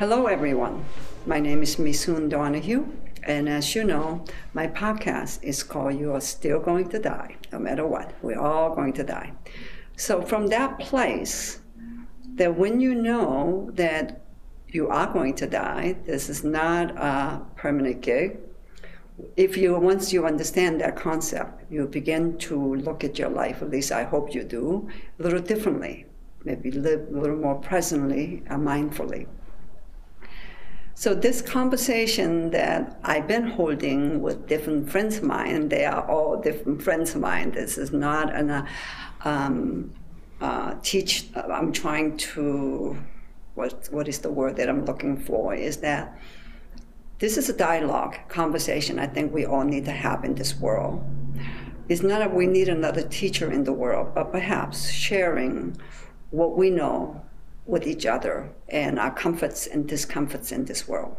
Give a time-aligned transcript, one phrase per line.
[0.00, 0.86] Hello, everyone.
[1.26, 2.86] My name is Misun Donahue,
[3.22, 4.24] and as you know,
[4.54, 8.14] my podcast is called You Are Still Going to Die, no matter what.
[8.22, 9.34] We're all going to die.
[9.98, 11.60] So, from that place,
[12.36, 14.22] that when you know that
[14.68, 18.38] you are going to die, this is not a permanent gig.
[19.36, 23.68] If you once you understand that concept, you begin to look at your life, at
[23.68, 24.88] least I hope you do,
[25.18, 26.06] a little differently.
[26.42, 29.26] Maybe live a little more presently and mindfully.
[31.00, 36.36] So this conversation that I've been holding with different friends of mine, they are all
[36.38, 37.52] different friends of mine.
[37.52, 38.66] This is not an uh,
[39.24, 39.94] um,
[40.42, 41.24] uh, teach.
[41.34, 42.98] I'm trying to
[43.54, 45.54] what what is the word that I'm looking for?
[45.54, 46.20] Is that
[47.18, 48.98] this is a dialogue, conversation.
[48.98, 51.02] I think we all need to have in this world.
[51.88, 55.78] It's not that we need another teacher in the world, but perhaps sharing
[56.28, 57.24] what we know
[57.64, 61.16] with each other and our comforts and discomforts in this world.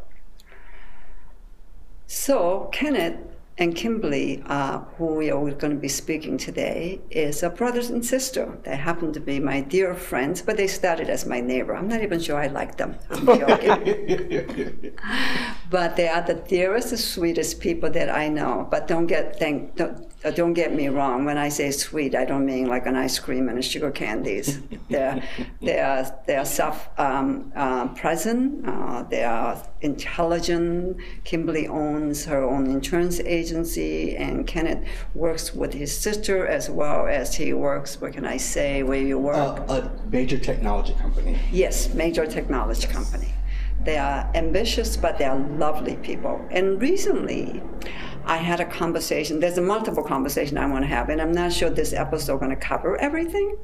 [2.08, 3.18] So, Kenneth
[3.58, 8.04] and Kimberly, uh, who we are going to be speaking today, is a brothers and
[8.04, 8.58] sister.
[8.64, 11.76] They happen to be my dear friends, but they started as my neighbor.
[11.76, 12.98] I'm not even sure I like them.
[13.10, 14.94] I'm joking.
[15.70, 18.68] but they are the dearest, the sweetest people that I know.
[18.70, 21.26] But don't get think, don't, don't get me wrong.
[21.26, 24.60] When I say sweet, I don't mean like an ice cream and a sugar candies.
[24.90, 25.24] they're
[25.62, 28.68] they are they are self um, uh, present.
[28.68, 30.98] Uh, they are intelligent.
[31.24, 37.34] Kimberly owns her own insurance agency, and Kenneth works with his sister as well as
[37.34, 38.00] he works.
[38.00, 38.84] What can I say?
[38.84, 39.60] Where you work?
[39.68, 41.40] Uh, a major technology company.
[41.52, 43.34] Yes, major technology company.
[43.84, 46.46] They are ambitious, but they are lovely people.
[46.52, 47.64] And recently.
[48.26, 49.40] I had a conversation.
[49.40, 52.40] There's a multiple conversation I want to have, and I'm not sure this episode is
[52.40, 53.58] going to cover everything.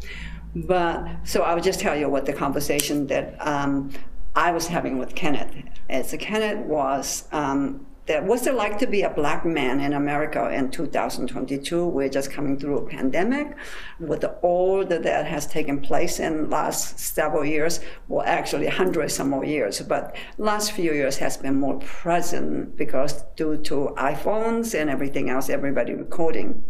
[0.56, 3.92] But so I will just tell you what the conversation that um,
[4.36, 5.54] I was having with Kenneth.
[5.90, 10.50] As Kenneth was um, that what's it like to be a black man in America
[10.50, 11.86] in 2022?
[11.86, 13.56] We're just coming through a pandemic
[14.00, 19.44] with all that, has taken place in last several years, well, actually hundreds some more
[19.44, 25.30] years, but last few years has been more present because due to iPhones and everything
[25.30, 26.64] else, everybody recording.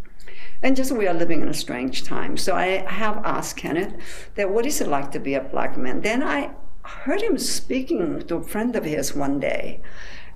[0.63, 2.35] And just we are living in a strange time.
[2.35, 3.93] So I have asked Kenneth
[4.35, 6.01] that what is it like to be a black man?
[6.01, 9.81] Then I heard him speaking to a friend of his one day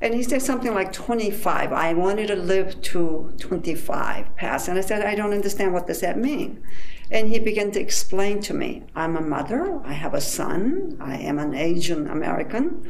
[0.01, 1.71] and he said something like 25.
[1.71, 4.67] I wanted to live to 25 past.
[4.67, 6.63] And I said, I don't understand what does that mean.
[7.11, 11.17] And he began to explain to me, I'm a mother, I have a son, I
[11.17, 12.89] am an Asian American.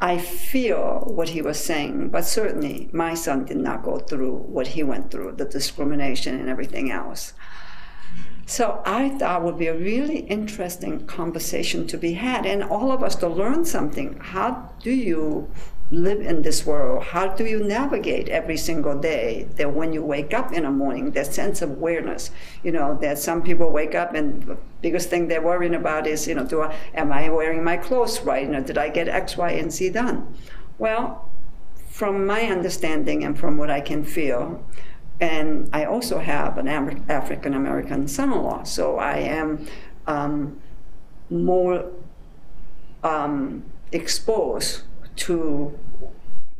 [0.00, 4.68] I feel what he was saying, but certainly my son did not go through what
[4.68, 7.32] he went through, the discrimination and everything else.
[8.46, 13.02] So I thought would be a really interesting conversation to be had, and all of
[13.02, 14.18] us to learn something.
[14.20, 15.50] How do you
[15.90, 17.02] live in this world?
[17.02, 19.48] How do you navigate every single day?
[19.56, 22.30] That when you wake up in the morning, that sense of awareness.
[22.62, 26.26] You know that some people wake up and the biggest thing they're worrying about is,
[26.28, 28.42] you know, do I am I wearing my clothes right?
[28.42, 30.34] You know, did I get X, Y, and Z done?
[30.78, 31.28] Well,
[31.88, 34.64] from my understanding and from what I can feel,
[35.20, 39.66] and I also have an African American son-in-law, so I am
[40.06, 40.60] um,
[41.28, 41.90] more
[43.02, 44.82] um, exposed
[45.18, 45.78] to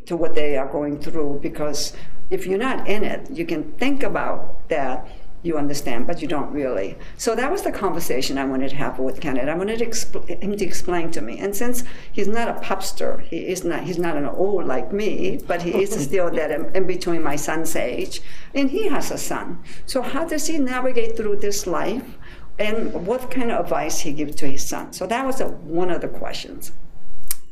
[0.07, 1.93] to what they are going through because
[2.31, 5.07] if you're not in it, you can think about that,
[5.43, 6.97] you understand, but you don't really.
[7.17, 9.49] So that was the conversation I wanted to have with Kenneth.
[9.49, 11.39] I wanted to him to explain to me.
[11.39, 15.41] And since he's not a pupster, he is not he's not an old like me,
[15.47, 18.21] but he is still that in, in between my son's age,
[18.55, 19.63] and he has a son.
[19.87, 22.19] So how does he navigate through this life?
[22.59, 24.93] And what kind of advice he gives to his son?
[24.93, 26.73] So that was a, one of the questions.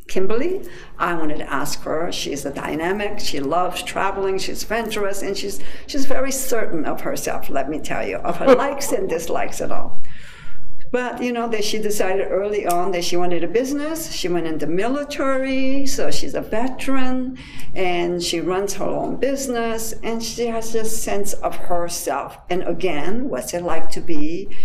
[0.09, 0.63] Kimberly.
[0.99, 2.11] I wanted to ask her.
[2.13, 3.21] She's a dynamic.
[3.21, 4.39] She loves traveling.
[4.39, 7.51] She's adventurous, and she's she's very certain of herself.
[7.51, 10.03] Let me tell you, of her likes and dislikes at all.
[10.93, 14.13] But you know that she decided early on that she wanted a business.
[14.13, 17.37] She went into military, so she's a veteran,
[17.75, 22.39] and she runs her own business, and she has this sense of herself.
[22.49, 24.57] And again, what's it like to be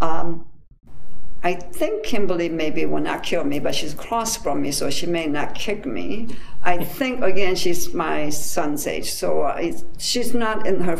[0.00, 0.46] um,
[1.44, 5.06] I think Kimberly maybe will not kill me, but she's across from me, so she
[5.06, 6.28] may not kick me.
[6.62, 9.52] I think again she's my son's age, so
[9.98, 10.98] she's not in her.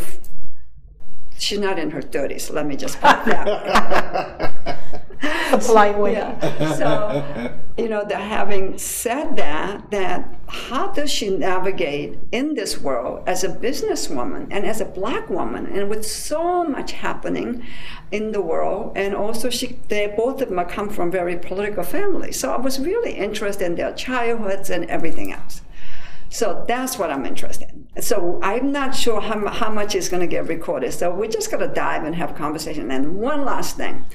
[1.38, 2.50] She's not in her thirties.
[2.50, 5.02] Let me just put that.
[5.22, 6.12] a polite way.
[6.12, 6.74] Yeah.
[6.74, 13.22] So, you know, the, having said that, that how does she navigate in this world
[13.26, 17.64] as a businesswoman and as a black woman, and with so much happening
[18.10, 22.38] in the world, and also she, they both of them come from very political families.
[22.38, 25.62] So I was really interested in their childhoods and everything else.
[26.28, 28.02] So that's what I'm interested in.
[28.02, 30.94] So I'm not sure how, how much is going to get recorded.
[30.94, 32.90] So we're just going to dive and have a conversation.
[32.90, 34.06] And one last thing.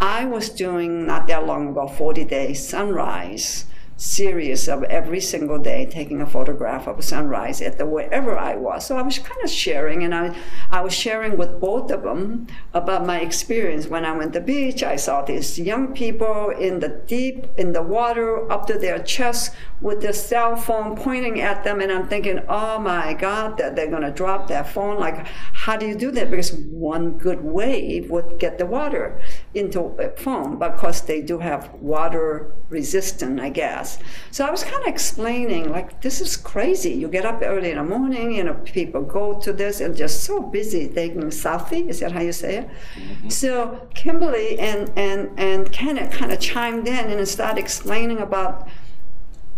[0.00, 3.66] I was doing not that long ago 40 days sunrise
[4.00, 8.56] series of every single day taking a photograph of a sunrise at the wherever I
[8.56, 8.86] was.
[8.86, 10.34] So I was kind of sharing, and I,
[10.70, 14.46] I was sharing with both of them about my experience when I went to the
[14.46, 14.82] beach.
[14.82, 19.54] I saw these young people in the deep in the water up to their chests
[19.82, 23.90] with their cell phone pointing at them, and I'm thinking, oh my God, that they're
[23.90, 24.98] going to drop their phone.
[24.98, 26.30] Like, how do you do that?
[26.30, 29.20] Because one good wave would get the water
[29.52, 33.98] into phone, because they do have water resistant, I guess.
[34.30, 36.92] So I was kind of explaining, like, this is crazy.
[36.92, 40.22] You get up early in the morning, you know, people go to this and just
[40.22, 41.88] so busy taking selfie.
[41.88, 42.68] Is that how you say it?
[42.68, 43.28] Mm-hmm.
[43.28, 48.68] So Kimberly and and and Kenneth kind of chimed in and started explaining about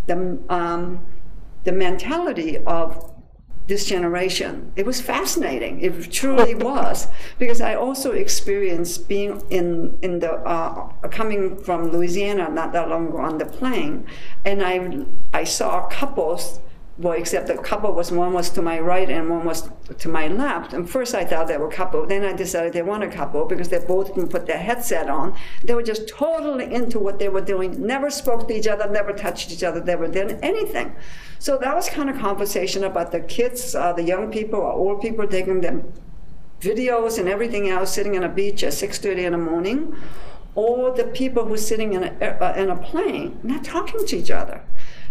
[0.06, 1.06] the um,
[1.64, 3.11] the mentality of
[3.66, 4.72] this generation.
[4.76, 5.80] It was fascinating.
[5.80, 12.48] It truly was because I also experienced being in in the uh, coming from Louisiana
[12.50, 14.06] not that long ago on the plane,
[14.44, 16.60] and I I saw couples
[17.02, 19.68] well, except the couple was one was to my right and one was
[19.98, 20.72] to my left.
[20.72, 22.06] And first I thought they were a couple.
[22.06, 25.36] Then I decided they weren't a couple because they both didn't put their headset on.
[25.64, 27.84] They were just totally into what they were doing.
[27.84, 28.88] Never spoke to each other.
[28.88, 29.82] Never touched each other.
[29.82, 30.94] Never did anything.
[31.40, 35.00] So that was kind of conversation about the kids, uh, the young people, or old
[35.02, 35.92] people taking them
[36.60, 39.96] videos and everything else, sitting on a beach at 6:30 in the morning,
[40.54, 44.16] or the people who are sitting in a, uh, in a plane, not talking to
[44.16, 44.60] each other.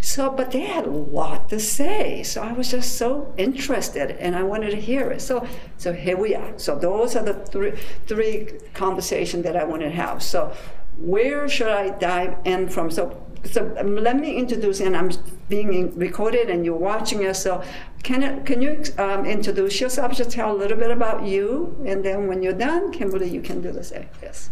[0.02, 2.24] So, but they had a lot to say.
[2.24, 5.22] So I was just so interested and I wanted to hear it.
[5.22, 6.58] So, so here we are.
[6.58, 7.74] So those are the three,
[8.08, 10.24] three conversations that I wanted to have.
[10.24, 10.54] So
[10.98, 12.90] where should I dive in from?
[12.90, 15.12] So, so let me introduce, and I'm
[15.50, 17.42] being recorded and you're watching us.
[17.42, 17.64] So
[18.02, 20.14] can, it, can you um, introduce yourself?
[20.14, 21.76] Just tell a little bit about you.
[21.86, 24.08] And then when you're done, Kimberly, you can do the same.
[24.22, 24.50] Yes.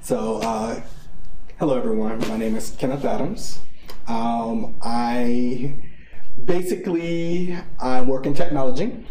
[0.00, 0.80] So, uh,
[1.60, 2.18] hello everyone.
[2.28, 3.60] My name is Kenneth Adams.
[4.08, 5.76] Um, I
[6.44, 9.06] basically I work in technology,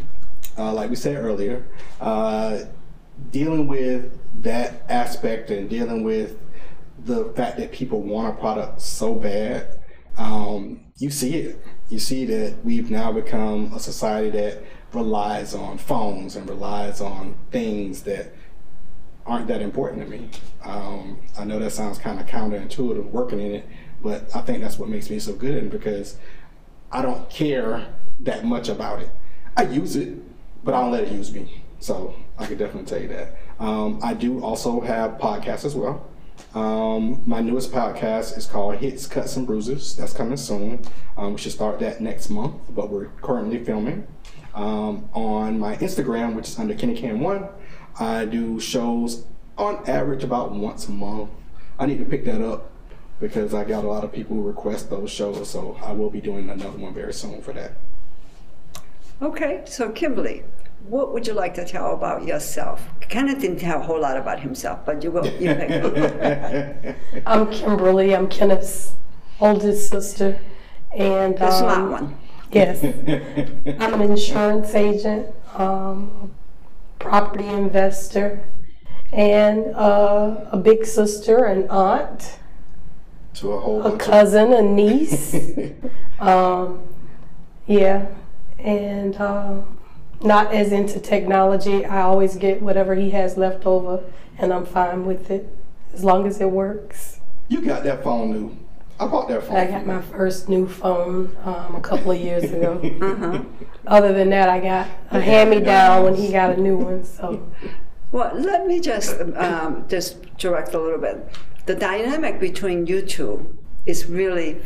[0.57, 1.65] uh, like we said earlier,
[1.99, 2.59] uh,
[3.31, 6.37] dealing with that aspect and dealing with
[7.05, 9.79] the fact that people want a product so bad.
[10.17, 11.63] Um, you see it.
[11.89, 14.63] You see that we've now become a society that
[14.93, 18.33] relies on phones and relies on things that
[19.25, 20.29] aren't that important to me.
[20.63, 23.67] Um, I know that sounds kind of counterintuitive working in it,
[24.01, 26.17] but I think that's what makes me so good at because
[26.91, 27.87] I don't care
[28.21, 29.09] that much about it.
[29.55, 30.17] I use it,
[30.63, 31.63] but I don't let it use me.
[31.79, 33.37] So I could definitely tell you that.
[33.59, 36.07] Um, I do also have podcasts as well.
[36.53, 39.95] Um, my newest podcast is called Hits, Cuts, and Bruises.
[39.95, 40.83] That's coming soon.
[41.17, 44.07] Um, we should start that next month, but we're currently filming.
[44.53, 47.47] Um, on my Instagram, which is under Kenny Can One,
[47.99, 49.25] I do shows
[49.57, 51.29] on average about once a month.
[51.79, 52.69] I need to pick that up
[53.21, 56.19] because I got a lot of people who request those shows, so I will be
[56.19, 57.73] doing another one very soon for that.
[59.21, 60.43] Okay, so Kimberly,
[60.87, 62.89] what would you like to tell about yourself?
[62.99, 65.27] Kenneth didn't tell a whole lot about himself, but you will.
[65.39, 65.51] You
[67.27, 68.15] I'm Kimberly.
[68.15, 68.93] I'm Kenneth's
[69.39, 70.39] oldest sister,
[70.95, 72.17] and the um, smart one.
[72.51, 76.33] Yes, I'm an insurance agent, um,
[76.97, 78.43] property investor,
[79.13, 82.39] and uh, a big sister, an aunt
[83.35, 85.35] to a whole a cousin, a niece.
[86.19, 86.81] um,
[87.67, 88.07] yeah,
[88.59, 89.61] and uh,
[90.21, 91.85] not as into technology.
[91.85, 94.03] I always get whatever he has left over,
[94.37, 95.47] and I'm fine with it
[95.93, 97.19] as long as it works.
[97.47, 98.57] You got that phone new.
[98.99, 99.57] I bought that phone.
[99.57, 102.79] I got my first new phone um, a couple of years ago.
[103.01, 103.43] uh-huh.
[103.87, 107.03] Other than that, I got a hand-me-down when he got a new one.
[107.03, 107.51] So.
[108.11, 111.27] Well, let me just um, just direct a little bit
[111.65, 114.61] the dynamic between you two is really,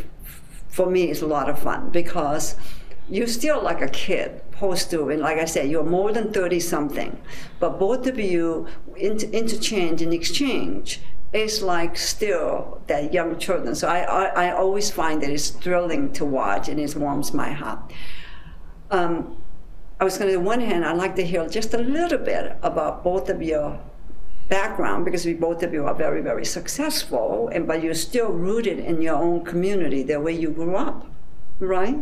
[0.68, 2.56] for me, is a lot of fun because
[3.10, 6.60] you're still like a kid post to and like i said you're more than 30
[6.60, 7.22] something
[7.60, 11.02] but both of you inter- interchange and exchange
[11.36, 13.76] is like still that young children.
[13.76, 17.52] So I, I, I always find that it's thrilling to watch and it warms my
[17.52, 17.92] heart.
[18.90, 19.38] Um,
[20.00, 22.58] i was going to on one hand i'd like to hear just a little bit
[22.62, 23.80] about both of your
[24.50, 28.80] background because we both of you are very very successful and but you're still rooted
[28.80, 31.08] in your own community the way you grew up
[31.60, 31.98] right?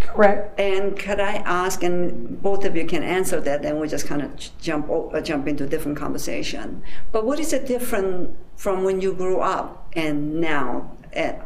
[0.00, 0.58] Correct.
[0.58, 4.22] and could i ask and both of you can answer that then we'll just kind
[4.22, 6.82] of jump uh, jump into a different conversation.
[7.12, 11.36] But what is it different from when you grew up and now and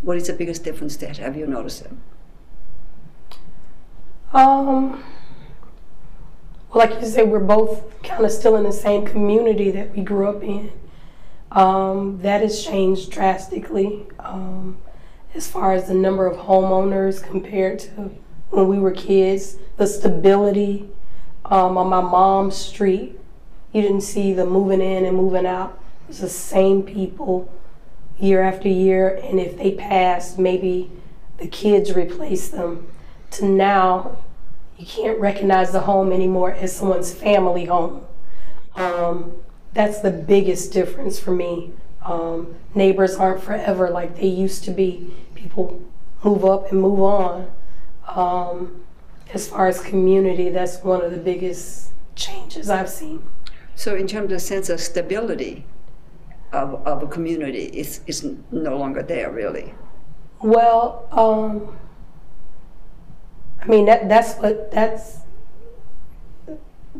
[0.00, 1.92] what is the biggest difference that have you noticed it?
[4.32, 5.02] Um,
[6.72, 10.02] well, like you said, we're both kind of still in the same community that we
[10.02, 10.70] grew up in.
[11.50, 14.78] Um, that has changed drastically um,
[15.34, 18.12] as far as the number of homeowners compared to
[18.50, 19.56] when we were kids.
[19.78, 20.88] The stability
[21.44, 23.18] um, on my mom's street,
[23.72, 25.76] you didn't see the moving in and moving out.
[26.04, 27.52] It was the same people
[28.16, 30.90] year after year, and if they passed, maybe
[31.38, 32.86] the kids replaced them.
[33.32, 34.18] To now,
[34.80, 38.06] you can't recognize the home anymore as someone's family home.
[38.74, 39.34] Um,
[39.74, 41.72] that's the biggest difference for me.
[42.02, 45.12] Um, neighbors aren't forever like they used to be.
[45.34, 45.82] People
[46.24, 47.50] move up and move on.
[48.08, 48.82] Um,
[49.34, 53.22] as far as community, that's one of the biggest changes I've seen.
[53.74, 55.66] So, in terms of sense of stability
[56.52, 59.74] of, of a community, it's, it's no longer there, really.
[60.40, 61.76] Well, um,
[63.62, 65.18] I mean that that's what that's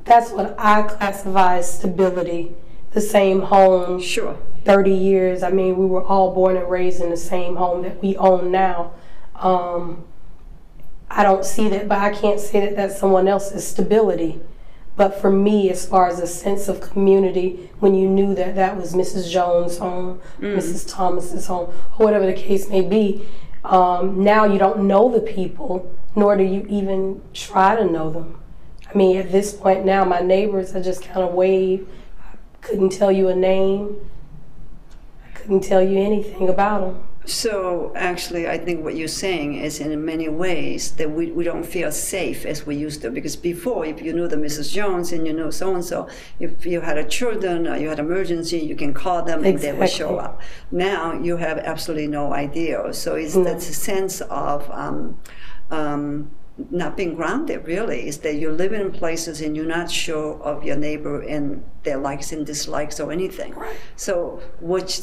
[0.05, 2.55] that's what I classify as stability.
[2.93, 4.37] The same home, Sure.
[4.65, 5.43] 30 years.
[5.43, 8.51] I mean, we were all born and raised in the same home that we own
[8.51, 8.93] now.
[9.37, 10.05] Um,
[11.11, 14.41] I don't see that, but I can't say that that's someone else's stability.
[14.97, 18.77] But for me, as far as a sense of community, when you knew that that
[18.77, 19.31] was Mrs.
[19.31, 20.87] Jones' home, Mrs.
[20.93, 23.27] Thomas's home, or whatever the case may be,
[23.65, 28.41] um, now you don't know the people, nor do you even try to know them.
[28.93, 31.89] I mean, at this point now, my neighbors, I just kind of wave.
[32.21, 34.11] I couldn't tell you a name.
[35.25, 37.03] I couldn't tell you anything about them.
[37.27, 41.65] So, actually, I think what you're saying is in many ways that we, we don't
[41.65, 43.11] feel safe as we used to.
[43.11, 44.73] Because before, if you knew the Mrs.
[44.73, 46.09] Jones and you knew so and so,
[46.41, 49.73] if you had a children or you had emergency, you can call them and they
[49.73, 50.19] will show Exactly.
[50.19, 50.41] up.
[50.73, 52.93] Now, you have absolutely no idea.
[52.95, 53.45] So, it's No.
[53.45, 55.19] that sense of um,
[55.71, 56.31] um,
[56.71, 60.63] not being grounded, really, is that you're living in places and you're not sure of
[60.65, 63.55] your neighbor and their likes and dislikes or anything.
[63.55, 63.77] Right.
[63.97, 65.01] So, which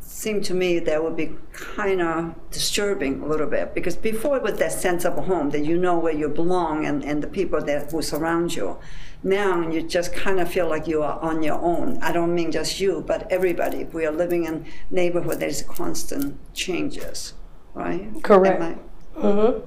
[0.00, 4.42] seemed to me that would be kind of disturbing a little bit because before it
[4.42, 7.26] was that sense of a home that you know where you belong and, and the
[7.26, 8.76] people that who surround you.
[9.22, 11.98] Now you just kind of feel like you are on your own.
[12.02, 13.84] I don't mean just you, but everybody.
[13.84, 17.32] We are living in neighborhood that is constant changes,
[17.74, 18.10] right?
[18.22, 18.60] Correct.
[18.60, 18.78] Am
[19.16, 19.58] I- hmm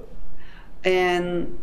[0.83, 1.57] and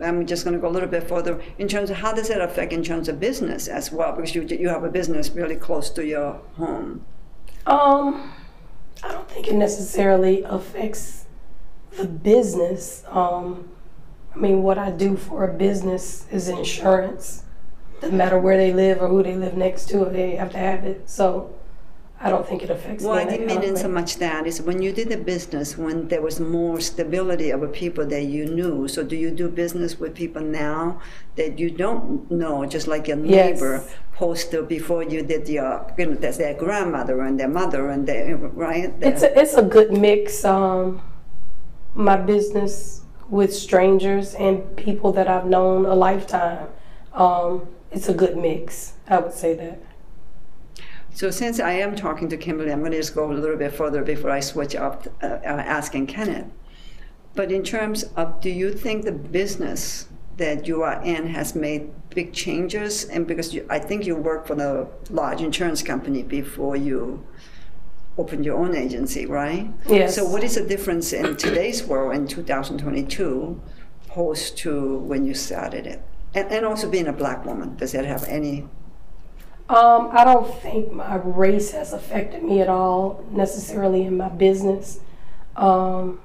[0.00, 2.40] I'm just going to go a little bit further in terms of how does it
[2.40, 5.90] affect in terms of business as well because you you have a business really close
[5.90, 7.04] to your home.
[7.66, 8.32] Um,
[9.02, 11.26] I don't think it necessarily affects
[11.96, 13.04] the business.
[13.08, 13.68] Um,
[14.34, 17.44] I mean, what I do for a business is insurance.
[18.00, 20.84] Doesn't matter where they live or who they live next to, they have to have
[20.84, 21.10] it.
[21.10, 21.57] So
[22.20, 23.14] I don't think it affects Well.
[23.14, 26.20] I didn't mean in so much that is when you did the business when there
[26.20, 28.88] was more stability of people that you knew.
[28.88, 31.00] So do you do business with people now
[31.36, 33.60] that you don't know, just like your Yes.
[33.60, 33.84] neighbor
[34.50, 38.36] to before you did your, you know, that's their grandmother and their mother and their
[38.36, 38.92] right?
[39.00, 40.44] It's a, it's a good mix.
[40.44, 41.00] Um,
[41.94, 46.66] my business with strangers and people that I've known a lifetime.
[47.12, 48.94] Um, it's a good mix.
[49.08, 49.82] I would say that.
[51.18, 53.72] So since I am talking to Kimberly, I'm going to just go a little bit
[53.72, 56.46] further before I switch up uh, uh, asking Kenneth.
[57.34, 60.06] But in terms of, do you think the business
[60.36, 63.04] that you are in has made big changes?
[63.06, 67.26] And because you, I think you worked for the large insurance company before you
[68.16, 69.68] opened your own agency, right?
[69.88, 70.14] Yes.
[70.14, 73.60] So what is the difference in today's world in 2022
[74.06, 76.00] opposed to when you started it?
[76.36, 78.68] And, and also being a black woman, does that have any
[79.68, 85.00] Um, I don't think my race has affected me at all necessarily in my business.
[85.56, 86.20] Um,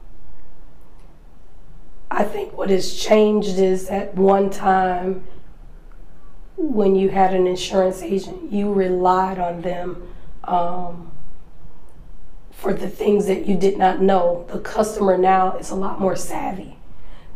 [2.10, 5.26] I think what has changed is at one time
[6.56, 10.08] when you had an insurance agent, you relied on them
[10.46, 11.12] um,
[12.52, 14.46] for the things that you did not know.
[14.54, 16.78] The customer now is a lot more savvy.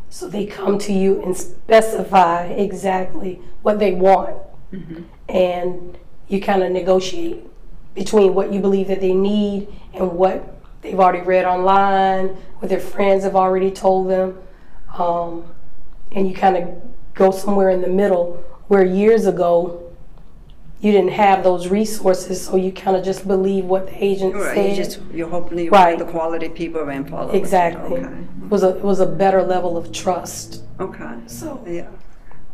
[0.10, 4.38] So they come to you and specify exactly what they want
[5.30, 5.98] and
[6.28, 7.44] you kind of negotiate
[7.96, 12.28] between what you believe that they need and what they've already read online,
[12.60, 14.38] what their friends have already told them,
[14.98, 15.44] um,
[16.12, 16.82] and you kind of
[17.14, 18.44] go somewhere in the middle.
[18.68, 19.84] Where years ago,
[20.80, 24.54] you didn't have those resources, so you kind of just believe what the agent Right,
[24.54, 24.70] said.
[24.70, 25.98] you just, you're hoping you Right.
[25.98, 27.32] find the quality people and follow.
[27.32, 27.36] it.
[27.38, 28.00] exactly.
[28.00, 30.62] Okay, It was a it was a better level of trust.
[30.80, 31.16] okay.
[31.26, 31.88] So Yeah,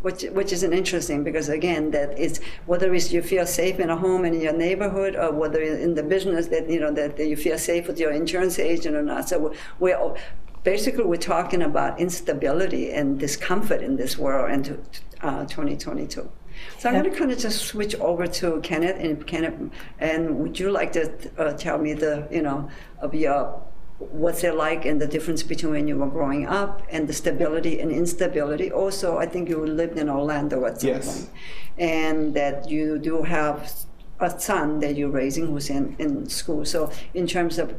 [0.04, 3.96] which which is interesting because again, that it's whether it's you feel safe in a
[3.96, 7.28] home and in your neighborhood, or whether in the business that you know that, that
[7.28, 9.30] you feel safe with your insurance agent or not.
[9.30, 10.16] So we're, we're
[10.64, 14.78] basically we're talking about instability and discomfort in this world into
[15.22, 16.30] uh, 2022.
[16.78, 20.60] So I'm going to kind of just switch over to Kenneth and Kenneth, and would
[20.60, 22.70] you like to uh, tell me the you know
[23.00, 23.64] of your
[24.12, 27.80] what's it like and the difference between when you were growing up and the stability
[27.80, 28.72] and instability.
[28.72, 31.06] Also, I think you lived in Orlando at some Yes.
[31.26, 31.30] point,
[31.78, 33.72] and that you do have
[34.20, 36.66] a son that you're raising who's in, in school.
[36.66, 37.74] So, in terms of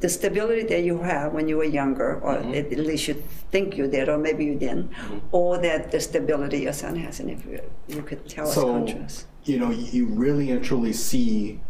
[0.00, 2.54] the stability that you have when you were younger, or Mm-hmm.
[2.54, 3.14] at least you
[3.52, 4.90] think you did, or maybe you didn't,
[5.30, 8.64] or that the stability your son has, and if you, you could tell us so
[8.72, 9.26] contrast.
[9.44, 11.60] you know you really and truly see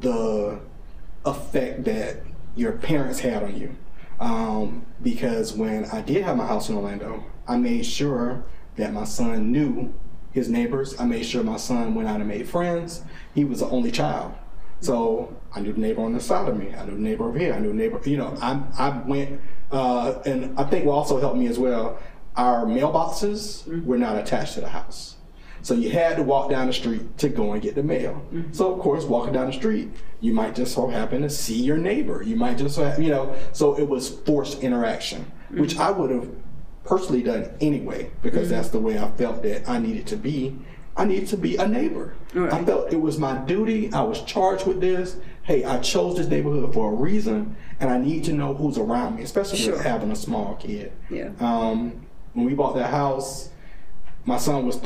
[0.00, 0.58] the
[1.24, 2.16] effect that
[2.54, 3.74] your parents had on you
[4.20, 8.44] um, because when i did have my house in orlando i made sure
[8.76, 9.92] that my son knew
[10.32, 13.02] his neighbors i made sure my son went out and made friends
[13.34, 14.34] he was the only child
[14.82, 16.74] so I knew the neighbor on the side of me.
[16.74, 17.54] I knew the neighbor over here.
[17.54, 18.00] I knew the neighbor.
[18.04, 19.40] You know, I I went,
[19.70, 21.98] uh, and I think what also helped me as well.
[22.36, 25.16] Our mailboxes were not attached to the house,
[25.62, 28.14] so you had to walk down the street to go and get the mail.
[28.32, 28.52] Mm-hmm.
[28.52, 29.90] So of course, walking down the street,
[30.20, 32.22] you might just so happen to see your neighbor.
[32.22, 35.60] You might just, so ha- you know, so it was forced interaction, mm-hmm.
[35.60, 36.28] which I would have
[36.84, 38.56] personally done anyway because mm-hmm.
[38.56, 40.58] that's the way I felt that I needed to be.
[40.96, 42.14] I needed to be a neighbor.
[42.34, 43.90] I felt it was my duty.
[43.94, 45.16] I was charged with this.
[45.42, 49.16] Hey, I chose this neighborhood for a reason, and I need to know who's around
[49.16, 49.72] me, especially Sure.
[49.72, 50.92] with having a small kid.
[51.08, 51.30] Yeah.
[51.40, 53.48] Um, when we bought that house,
[54.26, 54.76] my son was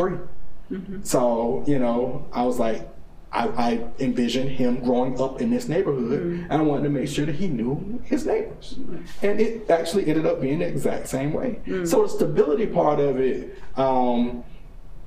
[0.69, 2.89] 3 So, you know, I was like,
[3.33, 7.27] I, I envisioned him growing up in this neighborhood, and I wanted to make sure
[7.27, 8.79] that he knew his neighbors.
[9.23, 11.61] And it actually ended up being the exact same way.
[11.85, 14.43] So the stability part of it, um,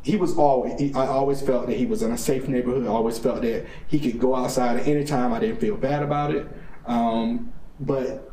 [0.04, 2.86] he was always, he, I always felt that he was in a safe neighborhood.
[2.86, 5.34] I always felt that he could go outside at any time.
[5.34, 6.48] I didn't feel bad about it.
[6.86, 8.32] Um, but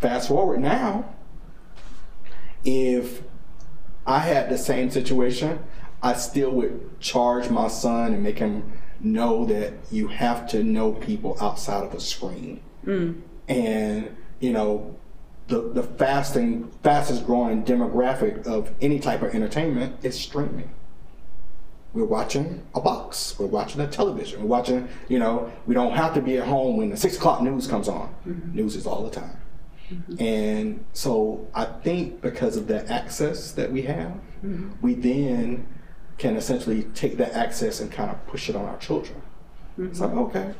[0.00, 1.12] fast forward now,
[2.64, 3.22] if
[4.06, 5.58] I had the same situation,
[6.04, 10.92] I still would charge my son and make him know that you have to know
[10.92, 12.60] people outside of a screen.
[12.84, 13.22] Mm.
[13.48, 14.96] And, you know,
[15.48, 20.70] the, the fast and fastest growing demographic of any type of entertainment is streaming.
[21.94, 23.38] We're watching a box.
[23.38, 24.42] We're watching a television.
[24.42, 27.40] We're watching, you know, we don't have to be at home when the six o'clock
[27.40, 28.14] news comes on.
[28.26, 28.56] Mm-hmm.
[28.56, 29.38] News is all the time.
[29.90, 30.22] Mm-hmm.
[30.22, 34.12] And so I think because of the access that we have,
[34.44, 34.70] mm-hmm.
[34.82, 35.66] we then
[36.18, 39.20] can essentially take that access and kind of push it on our children.
[39.78, 40.18] It's like, mm-hmm.
[40.20, 40.54] okay,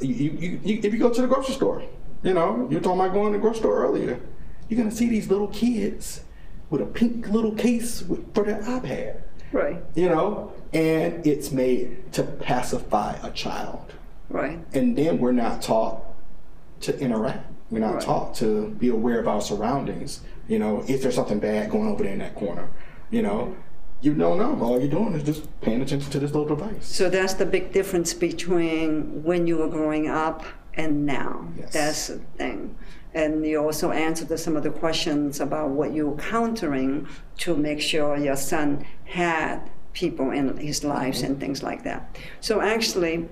[0.00, 1.82] you, you, you, if you go to the grocery store,
[2.22, 4.20] you know, you're talking about going to the grocery store earlier,
[4.68, 6.22] you're gonna see these little kids
[6.70, 9.20] with a pink little case with, for their iPad,
[9.52, 13.94] Right, you know, and it's made to pacify a child.
[14.28, 14.58] right.
[14.72, 16.02] And then we're not taught
[16.80, 17.46] to interact.
[17.70, 18.02] We're not Right.
[18.02, 20.20] taught to be aware of our surroundings.
[20.48, 22.68] You know, is there something bad going over there in that corner?
[23.10, 23.56] You know,
[24.00, 24.58] you don't know.
[24.64, 26.86] All you're doing is just paying attention to this little device.
[26.86, 31.48] So that's the big difference between when you were growing up and now.
[31.56, 31.72] Yes.
[31.72, 32.76] That's the thing.
[33.14, 37.80] And you also answered some of the questions about what you were countering to make
[37.80, 42.18] sure your son had people in his lives and things like that.
[42.40, 43.26] So actually,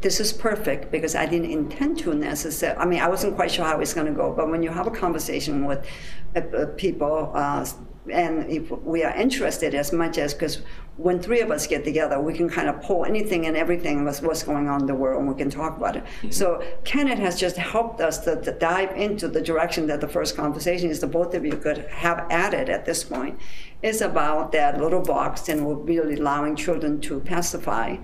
[0.00, 2.78] this is perfect because I didn't intend to necessarily.
[2.78, 4.86] I mean, I wasn't quite sure how it's going to go, but when you have
[4.86, 5.86] a conversation with
[6.34, 7.66] uh, uh, people, uh,
[8.12, 10.60] and if we are interested as much as because
[10.96, 14.20] when three of us get together, we can kind of pull anything and everything that's
[14.20, 16.04] what's going on in the world, and we can talk about it.
[16.04, 16.30] Mm-hmm.
[16.30, 20.36] So Kenneth has just helped us to, to dive into the direction that the first
[20.36, 21.00] conversation is.
[21.00, 23.38] The both of you could have added at this point
[23.82, 27.96] is about that little box, and we're really allowing children to pacify.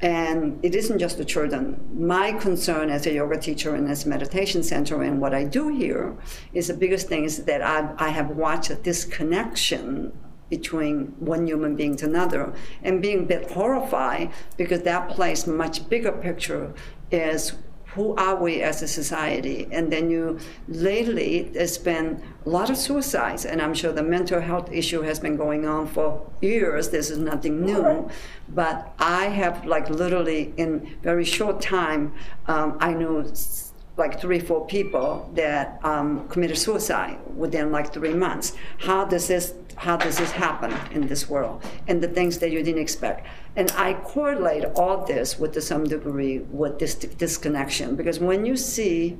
[0.00, 1.80] And it isn't just the children.
[1.92, 6.16] My concern as a yoga teacher in this meditation center and what I do here
[6.52, 10.12] is the biggest thing is that I, I have watched a disconnection
[10.50, 15.88] between one human being to another and being a bit horrified because that plays much
[15.88, 16.72] bigger picture
[17.10, 17.54] is
[17.96, 19.66] who are we as a society?
[19.72, 24.40] And then you, lately, there's been a lot of suicides, and I'm sure the mental
[24.40, 26.06] health issue has been going on for
[26.40, 26.90] years.
[26.90, 28.08] This is nothing new.
[28.48, 32.12] But I have, like, literally in very short time,
[32.46, 33.65] um, I knew s-
[33.96, 38.54] like three, four people that um, committed suicide within like three months.
[38.78, 42.62] How does this how does this happen in this world and the things that you
[42.62, 43.26] didn't expect?
[43.56, 48.56] And I correlate all this with to some degree with this disconnection because when you
[48.56, 49.18] see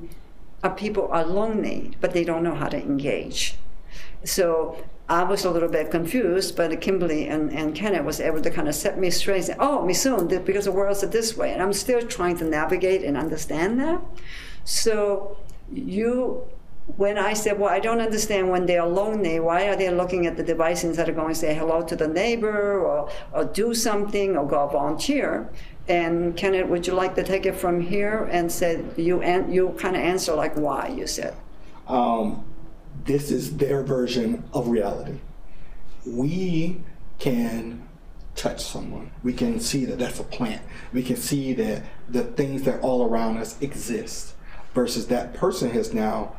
[0.62, 3.56] uh, people are lonely but they don't know how to engage.
[4.24, 8.50] So I was a little bit confused, but Kimberly and, and Kenneth was able to
[8.50, 11.52] kind of set me straight and say, oh, Misun, because the world's this way.
[11.52, 14.00] And I'm still trying to navigate and understand that.
[14.66, 15.36] So
[15.72, 16.42] you,
[16.96, 20.36] when I said, well, I don't understand when they're lonely, why are they looking at
[20.36, 24.36] the device instead of going to say hello to the neighbor or, or do something
[24.36, 25.48] or go volunteer?
[25.88, 29.70] And Kenneth, would you like to take it from here and say, you, an, you
[29.78, 31.34] kind of answer like why, you said?
[31.86, 32.44] Um,
[33.04, 35.20] this is their version of reality.
[36.04, 36.80] We
[37.20, 37.86] can
[38.34, 39.12] touch someone.
[39.22, 40.62] We can see that that's a plant.
[40.92, 44.34] We can see that the things that all around us exist
[44.76, 46.36] versus that person has now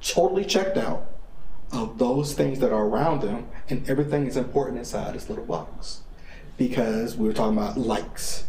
[0.00, 1.10] totally checked out
[1.72, 6.02] of those things that are around them and everything is important inside this little box.
[6.56, 8.44] Because we were talking about likes.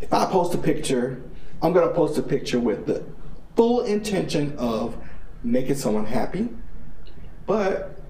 [0.00, 1.22] If I post a picture,
[1.60, 3.04] I'm going to post a picture with the
[3.54, 4.96] full intention of
[5.44, 6.48] making someone happy,
[7.46, 8.00] but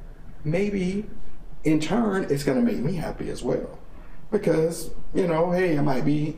[0.45, 1.05] maybe
[1.65, 3.81] in turn it's going to make me happy as well.
[4.31, 6.37] Because, you know, hey, I might be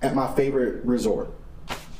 [0.00, 1.30] at my favorite resort.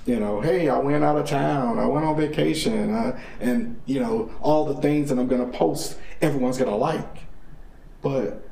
[0.04, 4.00] You know, hey, I went out of town, I went on vacation, uh, and, you
[4.00, 7.18] know, all the things that I'm going to post, everyone's going to like.
[8.00, 8.44] But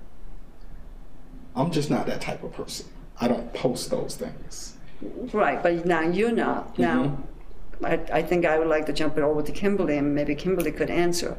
[1.56, 2.86] I'm just not that type of person.
[3.20, 4.76] I don't post those things.
[5.32, 6.72] Right, but now you know.
[6.78, 7.84] Now, mm-hmm.
[7.84, 10.70] I, I think I would like to jump it over to Kimberly, and maybe Kimberly
[10.70, 11.36] could answer.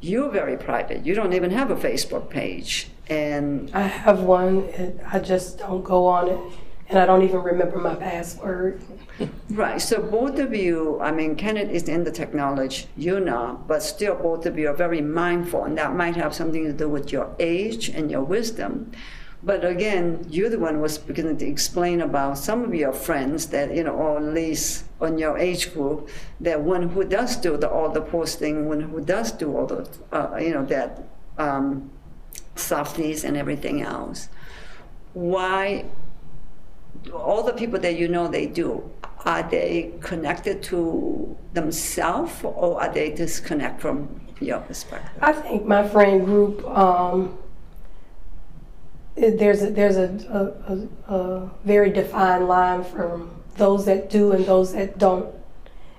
[0.00, 1.04] You're very private.
[1.04, 4.68] You don't even have a Facebook page, and I have one.
[5.06, 6.38] I just don't go on it,
[6.88, 8.82] and I don't even remember my password.
[9.50, 9.80] right.
[9.80, 14.14] So both of you, I mean, Kenneth is in the technology, you know, but still
[14.14, 17.34] both of you are very mindful, and that might have something to do with your
[17.38, 18.92] age and your wisdom.
[19.42, 23.74] But again, you're the one was beginning to explain about some of your friends that,
[23.74, 26.08] you know, or at least on your age group,
[26.40, 29.88] that one who does do the, all the posting, one who does do all the,
[30.10, 31.04] uh, you know, that
[31.38, 31.90] um,
[32.56, 34.28] softies and everything else.
[35.12, 35.84] Why,
[37.12, 38.90] all the people that you know they do,
[39.26, 45.10] are they connected to themselves or are they disconnect from your perspective?
[45.20, 47.36] I think my friend group, um,
[49.16, 54.74] there's a, there's a, a, a, very defined line from those that do and those
[54.74, 55.34] that don't.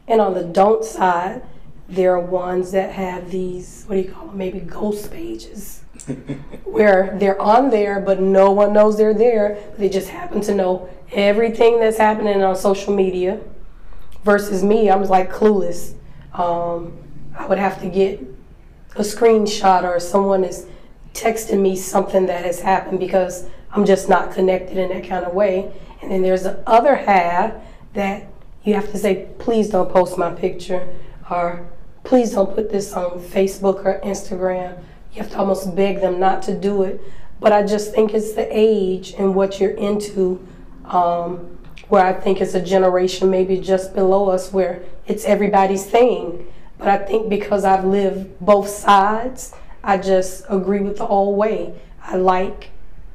[0.07, 1.43] And on the don't side,
[1.89, 5.83] there are ones that have these, what do you call them, maybe ghost pages,
[6.63, 9.57] where they're on there, but no one knows they're there.
[9.77, 13.39] They just happen to know everything that's happening on social media.
[14.23, 15.93] Versus me, I'm like clueless.
[16.33, 16.97] Um,
[17.37, 18.21] I would have to get
[18.95, 20.67] a screenshot or someone is
[21.13, 25.33] texting me something that has happened because I'm just not connected in that kind of
[25.33, 25.71] way.
[26.01, 27.53] And then there's the other half
[27.93, 28.27] that
[28.63, 30.87] you have to say, please don't post my picture
[31.29, 31.67] or
[32.03, 34.83] please don't put this on Facebook or Instagram.
[35.13, 37.01] You have to almost beg them not to do it.
[37.39, 40.45] But I just think it's the age and what you're into,
[40.85, 46.47] um, where I think it's a generation maybe just below us where it's everybody's thing.
[46.77, 51.73] But I think because I've lived both sides, I just agree with the old way.
[52.01, 52.71] I like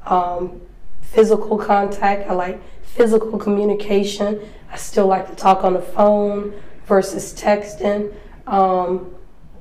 [0.07, 0.61] um,
[1.01, 2.29] physical contact.
[2.29, 4.41] I like physical communication.
[4.71, 6.55] I still like to talk on the phone
[6.87, 8.15] versus texting.
[8.47, 9.15] Um,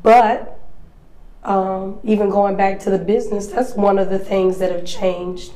[0.04, 0.61] but
[1.44, 5.52] um, even going back to the business, that's one of the things that have changed.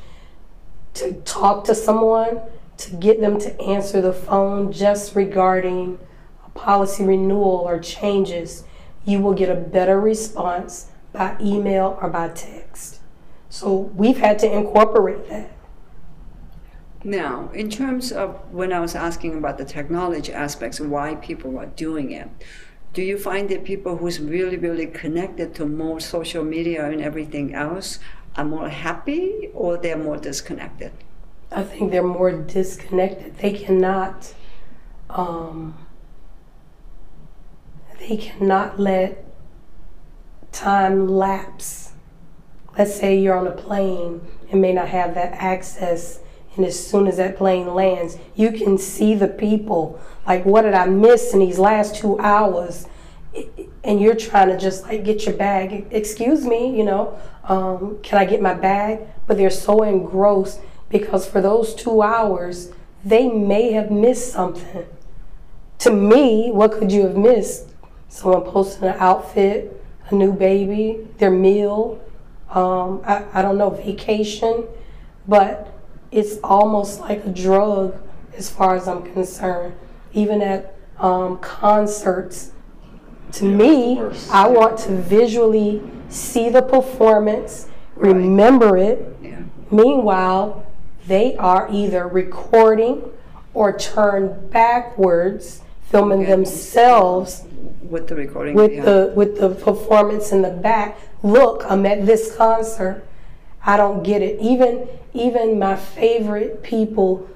[0.95, 2.41] To talk to someone,
[2.78, 6.00] to get them to answer the phone just regarding
[6.45, 8.63] a policy renewal or changes,
[9.06, 13.00] you will get a better response by email or by text.
[13.50, 15.52] So we've had to incorporate that.
[17.04, 21.58] Now, in terms of when I was asking about the technology aspects and why people
[21.60, 22.28] are doing it,
[22.95, 27.53] do you find that people who's really, really connected to more social media and everything
[27.53, 27.99] else
[28.38, 30.93] are more happy or they're more disconnected?
[31.51, 33.38] I think they're more disconnected.
[33.39, 34.34] They cannot,
[35.10, 35.77] um,
[37.99, 39.25] they cannot let
[40.53, 41.91] time lapse.
[42.77, 46.19] Let's say you're on a plane and may not have that access,
[46.55, 49.99] and as soon as that plane lands, you can see the people.
[50.25, 52.87] Like, what did I miss in these last two hours?
[53.83, 55.87] And you're trying to just like get your bag.
[55.91, 59.01] Excuse me, you know, um, can I get my bag?
[59.27, 62.71] But they're so engrossed because for those two hours,
[63.03, 64.85] they may have missed something
[65.85, 67.69] to me, what could you have missed?
[68.09, 72.01] Someone posting an outfit, a new baby, their meal,
[72.49, 74.65] um, I, I don't know, vacation,
[75.27, 75.74] but
[76.15, 77.93] it's almost like a drug
[78.38, 79.75] as far as I'm concerned.
[80.13, 82.51] Even at um, concerts,
[83.34, 83.99] to me.
[84.32, 89.17] I want to visually see the performance, remember it.
[89.21, 89.41] Yeah.
[89.71, 90.65] Meanwhile,
[91.06, 93.04] they are either recording
[93.54, 96.32] or turned backwards, filming Okay.
[96.32, 97.43] themselves
[97.82, 98.56] With the recording.
[98.56, 98.86] with yeah.
[98.86, 100.97] the with the performance in the back.
[101.23, 103.04] Look, I'm at this concert.
[103.65, 104.39] I don't get it.
[104.39, 107.30] Even even my favorite people,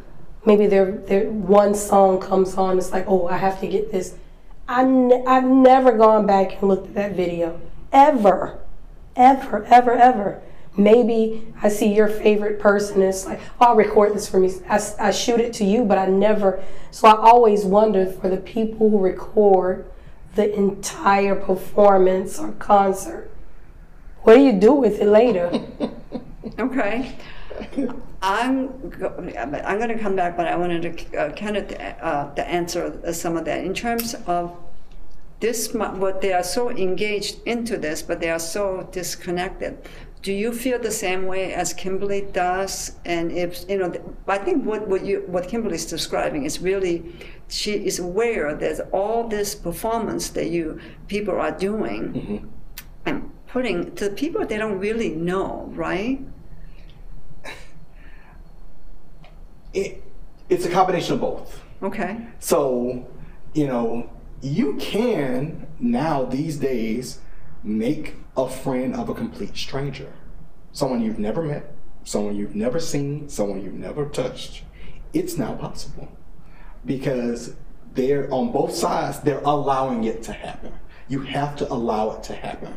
[0.45, 2.77] maybe their their one song comes on.
[2.77, 4.15] It's like, oh, I have to get this.
[4.67, 7.59] I ne- I've never gone back and looked at that video
[7.91, 8.59] ever,
[9.15, 10.41] ever, ever, ever.
[10.77, 12.95] Maybe I see your favorite person.
[12.95, 14.53] And it's like, oh, I'll record this for me.
[14.69, 16.63] I, I shoot it to you, but I never.
[16.91, 19.89] So I always wonder for the people who record
[20.35, 23.31] the entire performance or concert.
[24.21, 25.49] What do you do with it later?
[26.57, 27.15] Okay.
[28.21, 32.33] I'm go- I'm going to come back, but I wanted to uh, kind of uh,
[32.35, 34.55] to answer some of that in terms of
[35.39, 35.73] this.
[35.73, 39.77] What they are so engaged into this, but they are so disconnected.
[40.21, 42.97] Do you feel the same way as Kimberly does?
[43.05, 43.93] And if you know,
[44.27, 47.15] I think what what you what Kimberly's describing is really
[47.47, 52.51] she is aware that all this performance that you people are doing
[53.05, 56.19] and putting to people they don't really know, right?
[59.73, 60.03] It,
[60.49, 61.63] it's a combination of both.
[61.81, 62.27] Okay.
[62.39, 63.07] So,
[63.53, 64.09] you know,
[64.41, 67.19] you can now these days
[67.63, 70.11] make a friend of a complete stranger.
[70.71, 74.63] Someone you've never met, someone you've never seen, someone you've never touched.
[75.13, 76.09] It's now possible
[76.85, 77.55] because
[77.93, 80.73] they're on both sides, they're allowing it to happen.
[81.07, 82.75] You have to allow it to happen.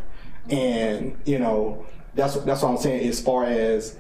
[0.49, 3.97] And, you know, that's that's what I'm saying as far as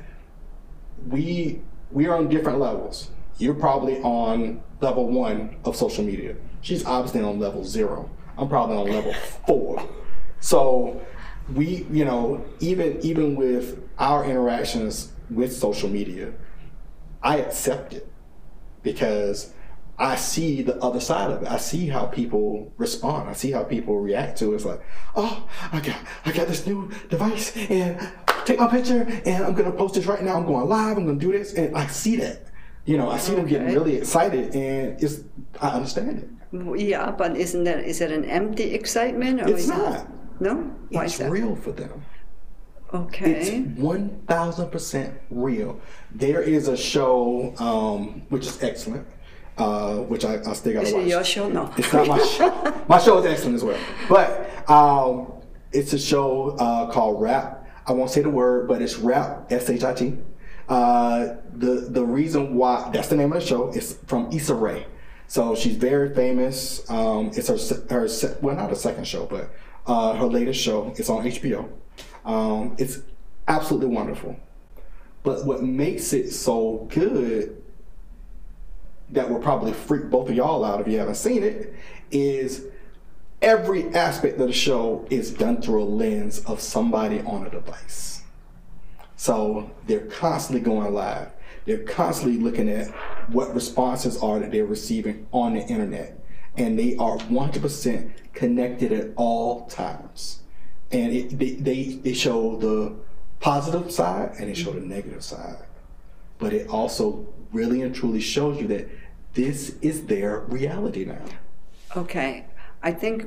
[1.07, 1.61] we
[1.92, 3.11] we are on different levels.
[3.38, 6.37] You're probably on level one of social media.
[6.61, 8.11] She's obviously on level zero.
[8.37, 9.12] I'm probably on level
[9.46, 9.88] four.
[10.40, 11.00] So
[11.55, 16.33] we, you know, even even with our interactions with social media,
[17.22, 18.11] I accept it
[18.83, 19.52] because
[19.98, 21.48] I see the other side of it.
[21.48, 23.28] I see how people respond.
[23.28, 24.57] I see how people react to it.
[24.57, 24.81] It's like,
[25.14, 28.00] oh, I got I got this new device and
[28.44, 30.37] take my picture and I'm gonna post this right now.
[30.37, 30.96] I'm going live.
[30.96, 32.46] I'm gonna do this, and I see that.
[32.85, 35.20] You know, I see them getting really excited, and it's
[35.61, 36.28] I understand it.
[36.81, 40.09] Yeah, but isn't that is it an empty excitement or It's is it- not.
[40.40, 40.55] No,
[40.90, 41.31] why It's is that?
[41.31, 42.02] real for them.
[42.92, 43.31] Okay.
[43.33, 45.81] It's one thousand percent real.
[46.14, 49.07] There is a show um, which is excellent,
[49.57, 51.09] uh, which I, I still gotta Is to it watch.
[51.09, 51.48] your show?
[51.48, 51.72] No.
[51.78, 52.85] It's not my show.
[52.88, 53.78] My show is excellent as well.
[54.11, 55.33] But um,
[55.72, 57.62] it's a show uh, called Rap.
[57.87, 60.18] I won't say the word, but it's Rap, S H I T.
[60.68, 64.87] Uh, the the reason why that's the name of the show is from Issa Rae.
[65.27, 66.88] So she's very famous.
[66.90, 67.57] Um, it's her
[67.90, 68.09] her
[68.40, 69.51] well not her second show, but
[69.87, 70.92] uh, her latest show.
[70.97, 71.68] It's on HBO.
[72.25, 73.01] Um, it's
[73.49, 74.37] absolutely wonderful.
[75.23, 77.62] But what makes it so good
[79.11, 81.75] that will probably freak both of y'all out if you haven't seen it
[82.11, 82.66] is
[83.42, 88.22] every aspect of the show is done through a lens of somebody on a device.
[89.16, 91.28] So they're constantly going live.
[91.66, 92.88] They're constantly looking at
[93.28, 96.18] what responses are that they're receiving on the internet.
[96.57, 100.40] And they are 100% connected at all times.
[100.90, 102.94] And it, they, they, they show the
[103.40, 105.64] positive side and they show the negative side
[106.42, 108.88] but it also really and truly shows you that
[109.35, 111.24] this is their reality now.
[111.96, 112.44] Okay,
[112.83, 113.27] I think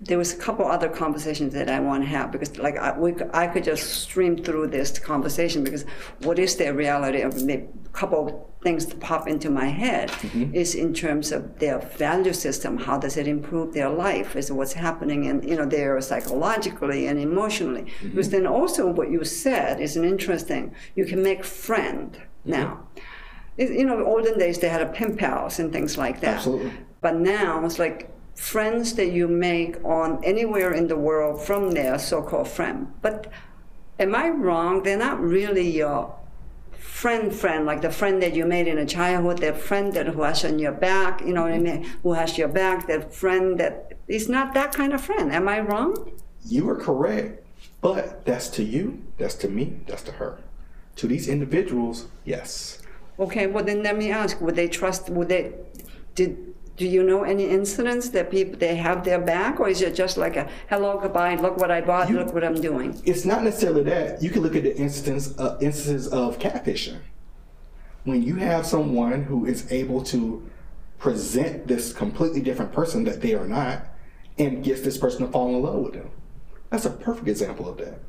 [0.00, 3.14] there was a couple other conversations that I want to have because, like, I, we,
[3.32, 5.84] I could just stream through this conversation because
[6.20, 7.22] what is their reality?
[7.22, 10.54] Of the couple of things that pop into my head mm-hmm.
[10.54, 12.76] is in terms of their value system.
[12.76, 14.34] How does it improve their life?
[14.36, 17.82] Is what's happening and you know there psychologically and emotionally?
[17.82, 18.10] Mm-hmm.
[18.10, 20.74] Because then also what you said is an interesting.
[20.96, 22.50] You can make friend mm-hmm.
[22.50, 22.80] now.
[23.56, 26.36] It- You know, olden days they had a pen pals and things like that.
[26.36, 26.72] Absolutely.
[27.00, 31.98] But now it's like friends that you make on anywhere in the world from their
[31.98, 32.92] so-called friend.
[33.00, 33.30] But
[33.98, 34.82] am I wrong?
[34.82, 36.14] They're not really your
[36.72, 40.22] friend friend, like the friend that you made in a childhood, that friend that who
[40.22, 43.58] has on your back, you know what I mean, who has your back, that friend
[43.60, 45.32] that is not that kind of friend.
[45.32, 46.12] Am I wrong?
[46.46, 47.44] You are correct,
[47.80, 50.38] but that's to you, that's to me, that's to her.
[50.96, 52.80] To these individuals, yes.
[53.18, 55.52] Okay, well then let me ask, would they trust would they
[56.14, 59.94] did do you know any incidents that people they have their back, or is it
[59.94, 63.00] just like a hello, goodbye, look what I bought, You- look what I'm doing?
[63.04, 64.22] It's not necessarily that.
[64.22, 66.98] You can look at the instance uh, instances of catfishing.
[68.04, 70.42] When you have someone who is able to
[70.98, 73.86] present this completely different person that they are not,
[74.38, 76.10] and gets this person to fall in love with them,
[76.70, 78.00] that's a perfect example of that.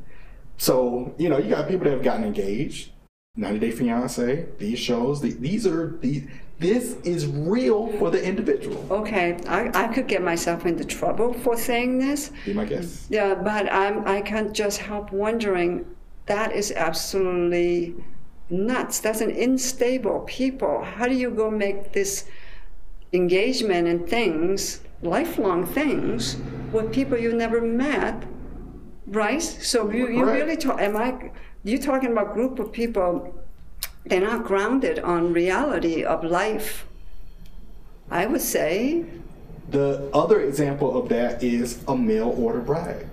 [0.57, 2.91] So you know, you got people that have gotten engaged,
[3.35, 5.21] 90 Day Fiance, these shows.
[5.21, 6.27] The, these are these.
[6.57, 8.85] This is real for the individual.
[8.89, 12.31] Okay, I, I could get myself into trouble for saying this.
[12.45, 13.07] Be my guest.
[13.09, 15.85] Yeah, but I'm, I can't just help wondering
[16.27, 17.95] that is absolutely
[18.49, 18.99] nuts.
[18.99, 20.83] That's an unstable people.
[20.83, 22.25] How do you go make this
[23.11, 26.37] engagement and things, lifelong things,
[26.71, 28.23] with people you never met,
[29.07, 29.41] right?
[29.41, 30.41] So you, you Correct.
[30.41, 31.31] really talk, am I,
[31.63, 33.35] you talking about group of people,
[34.05, 36.85] they're not grounded on reality of life.
[38.09, 39.05] I would say,
[39.69, 43.07] The other example of that is a mail order bride.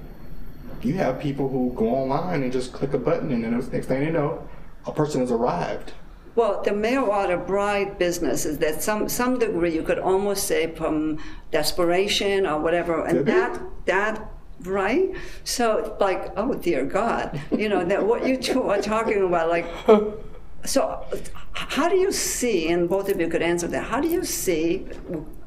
[0.83, 3.87] You have people who go online and just click a button, and then the next
[3.87, 4.47] thing you know,
[4.85, 5.93] a person has arrived.
[6.35, 10.75] Well, the mail order bride business is that some some degree you could almost say
[10.75, 11.19] from
[11.51, 13.33] desperation or whatever, and Could be.
[13.33, 14.29] that that
[14.65, 15.15] right.
[15.45, 19.67] So like, oh dear God, you know that what you two are talking about, like.
[20.65, 21.05] So,
[21.53, 24.87] how do you see, and both of you could answer that, how do you see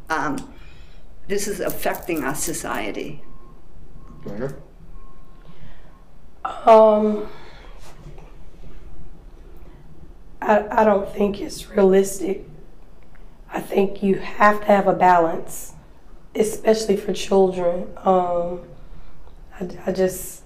[0.10, 0.54] um,
[1.28, 3.23] this is affecting our society?
[6.43, 7.28] Um,
[10.41, 12.45] I, I don't think it's realistic.
[13.51, 15.73] I think you have to have a balance,
[16.36, 17.88] especially for children.
[17.97, 18.62] Um,
[19.60, 20.43] I, I just,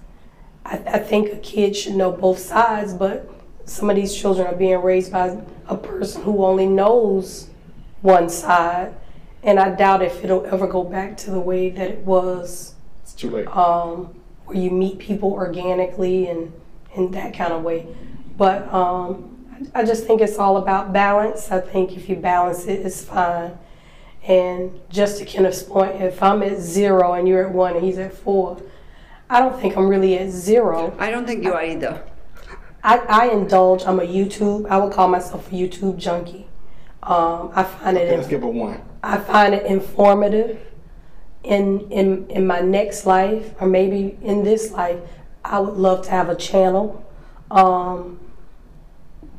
[0.64, 3.28] I, I think a kid should know both sides, but
[3.70, 7.48] some of these children are being raised by a person who only knows
[8.02, 8.92] one side.
[9.44, 13.14] And I doubt if it'll ever go back to the way that it was It's
[13.14, 13.46] too late.
[13.56, 16.52] um, where you meet people organically and
[16.96, 17.86] in that kind of way.
[18.36, 19.36] But um,
[19.74, 21.50] I I just think it's all about balance.
[21.52, 23.56] I think if you balance it, it's fine.
[24.26, 27.98] And just to Kenneth's point, if I'm at zero and you're at one and he's
[27.98, 28.60] at four,
[29.30, 30.94] I don't think I'm really at zero.
[30.98, 32.04] I don't think you are either.
[32.82, 33.84] I, I indulge.
[33.84, 34.68] I'm a YouTube.
[34.68, 36.46] I would call myself a YouTube junkie.
[37.02, 38.02] Um, I find it.
[38.02, 38.82] Okay, let's give it one.
[39.02, 40.58] I find it informative
[41.42, 44.98] in in in my next life or maybe in this life.
[45.44, 47.04] I would love to have a channel.
[47.50, 48.20] Um,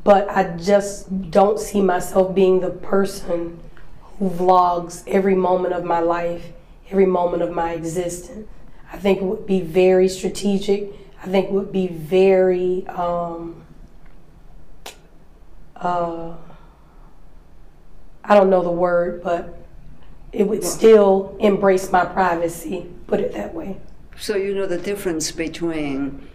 [0.04, 3.60] but I just don't see myself being the person
[4.18, 6.52] who vlogs every moment of my life,
[6.90, 8.48] every moment of my existence.
[8.92, 10.90] I think it would be very strategic.
[11.22, 13.64] I think it would be very um,
[15.76, 16.34] uh,
[18.24, 19.56] I don't know the word, but
[20.32, 23.78] it would still embrace my privacy, put it that way.
[24.16, 26.28] So you know the difference between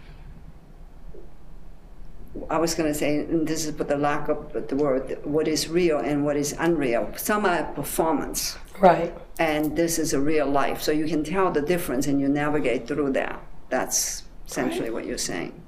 [2.50, 5.48] I was going to say, and this is for the lack of the word, what
[5.48, 7.12] is real and what is unreal.
[7.16, 9.12] Some are performance, Right.
[9.38, 10.80] and this is a real life.
[10.80, 13.42] So you can tell the difference and you navigate through that.
[13.70, 15.60] That's essentially what you're saying.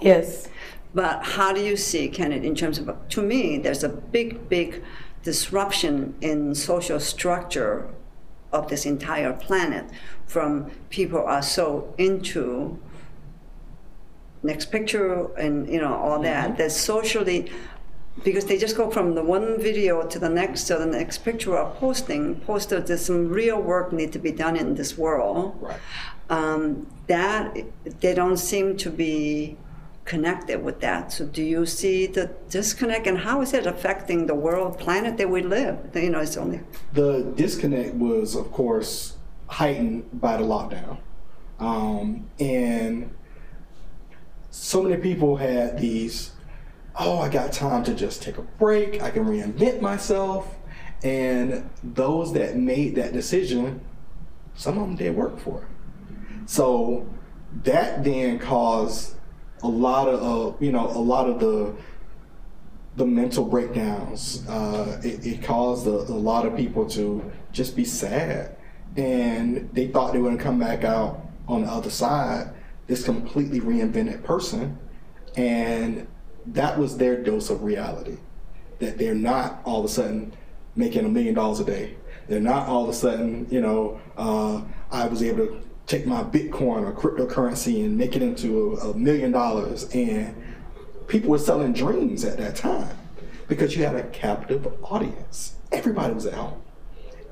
[0.00, 0.48] Yes.
[0.94, 4.82] But how do you see, Kenneth, in terms of, to me, there's a big, big
[5.22, 7.88] disruption in social structure
[8.52, 9.84] of this entire planet
[10.26, 12.78] from people are so into
[14.42, 16.56] next picture and you know all that mm-hmm.
[16.56, 17.50] that socially
[18.24, 21.56] because they just go from the one video to the next to the next picture
[21.56, 25.56] of posting post that there's some real work need to be done in this world
[25.60, 25.80] Right.
[26.30, 27.56] um, that
[28.00, 29.56] they don't seem to be
[30.04, 31.12] connected with that.
[31.12, 35.28] So do you see the disconnect and how is it affecting the world, planet that
[35.28, 35.76] we live?
[35.94, 36.60] You know, it's only
[36.94, 39.16] The disconnect was, of course,
[39.48, 40.96] heightened by the lockdown.
[41.60, 43.10] Um, and
[44.50, 46.30] so many people had these,
[46.98, 50.54] oh, I got time to just take a break, I can reinvent myself.
[51.04, 53.80] And those that made that decision,
[54.54, 55.68] some of them did work for it.
[56.46, 57.08] So
[57.62, 59.14] that then caused
[59.62, 61.74] a lot of, uh, you know, a lot of the
[62.96, 64.44] the mental breakdowns.
[64.48, 68.56] Uh, it, it caused a, a lot of people to just be sad,
[68.96, 72.52] and they thought they were gonna come back out on the other side,
[72.88, 74.76] this completely reinvented person,
[75.36, 76.08] and
[76.54, 78.18] that was their dose of reality.
[78.78, 80.32] That they're not all of a sudden
[80.76, 81.96] making a million dollars a day.
[82.28, 86.22] They're not all of a sudden, you know, uh, I was able to take my
[86.22, 90.34] Bitcoin or cryptocurrency and make it into a, a million dollars and
[91.08, 92.96] people were selling dreams at that time
[93.48, 95.56] because you had a captive audience.
[95.72, 96.62] Everybody was at home.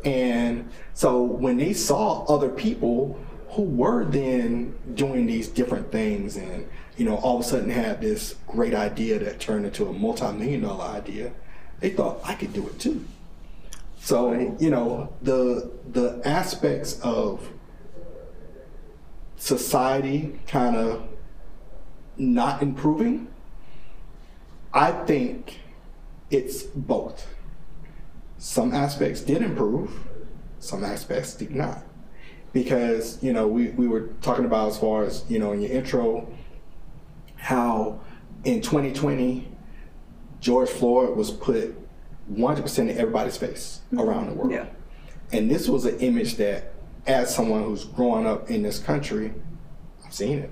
[0.04, 3.18] And so when they saw other people
[3.50, 6.66] who were then doing these different things and
[6.97, 10.62] you know all of a sudden had this great idea that turned into a multi-million
[10.62, 11.32] dollar idea,
[11.80, 13.05] they thought I could do it too.
[14.01, 17.49] So you know the the aspects of
[19.36, 21.07] society kind of
[22.16, 23.28] not improving,
[24.72, 25.61] I think
[26.30, 27.26] it's both.
[28.38, 29.90] Some aspects did improve,
[30.61, 31.82] some aspects did not.
[32.53, 35.70] Because, you know, we, we were talking about as far as, you know, in your
[35.70, 36.26] intro,
[37.47, 38.01] how
[38.42, 39.47] in 2020,
[40.40, 41.76] George Floyd was put
[42.32, 44.01] 100% in everybody's face mm-hmm.
[44.01, 44.51] around the world.
[44.51, 44.66] Yeah.
[45.32, 46.72] And this was an image that,
[47.07, 49.32] as someone who's growing up in this country,
[50.05, 50.51] I've seen it.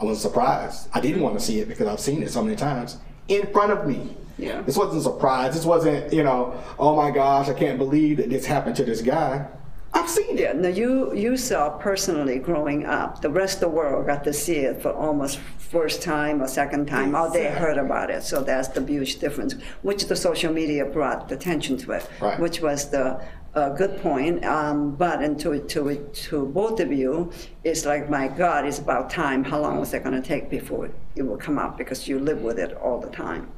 [0.00, 0.88] I wasn't surprised.
[0.92, 2.98] I didn't want to see it because I've seen it so many times
[3.28, 4.16] in front of me.
[4.36, 4.62] Yeah.
[4.62, 5.54] This wasn't a surprise.
[5.54, 9.00] This wasn't, you know, oh my gosh, I can't believe that this happened to this
[9.00, 9.46] guy.
[9.92, 10.40] I've seen it.
[10.40, 13.22] Yeah, now you, you saw personally growing up.
[13.22, 16.86] The rest of the world got to see it for almost first time or second
[16.86, 18.22] time, All they heard about it.
[18.22, 22.38] So that's the huge difference, which the social media brought attention to it, Right.
[22.38, 23.20] which was the
[23.54, 24.44] a good point.
[24.44, 25.96] Um, but and to, to,
[26.28, 27.32] to both of you,
[27.64, 29.42] it's like, my God, it's about time.
[29.42, 31.76] How long was it going to take before it will come out?
[31.76, 33.50] Because you live with it all the time.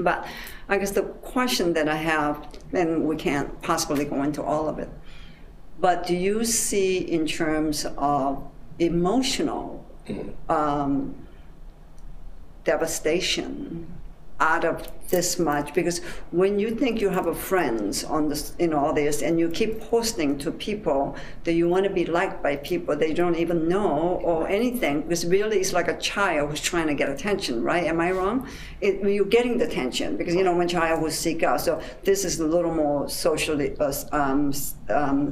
[0.00, 0.26] But
[0.68, 4.80] I guess the question that I have, and we can't possibly go into all of
[4.80, 4.88] it,
[5.78, 8.42] but do you see in terms of
[8.78, 9.84] emotional
[10.48, 11.14] um,
[12.64, 13.86] devastation
[14.40, 15.74] out of this much?
[15.74, 15.98] Because
[16.30, 19.80] when you think you have a friends on this, in all this, and you keep
[19.80, 24.20] posting to people that you want to be liked by people they don't even know
[24.24, 27.84] or anything, because really it's like a child who's trying to get attention, right?
[27.84, 28.48] Am I wrong?
[28.80, 31.60] It, you're getting the attention because you know when child will seek out.
[31.60, 34.52] So this is a little more socially, uh, um,
[34.88, 35.30] um,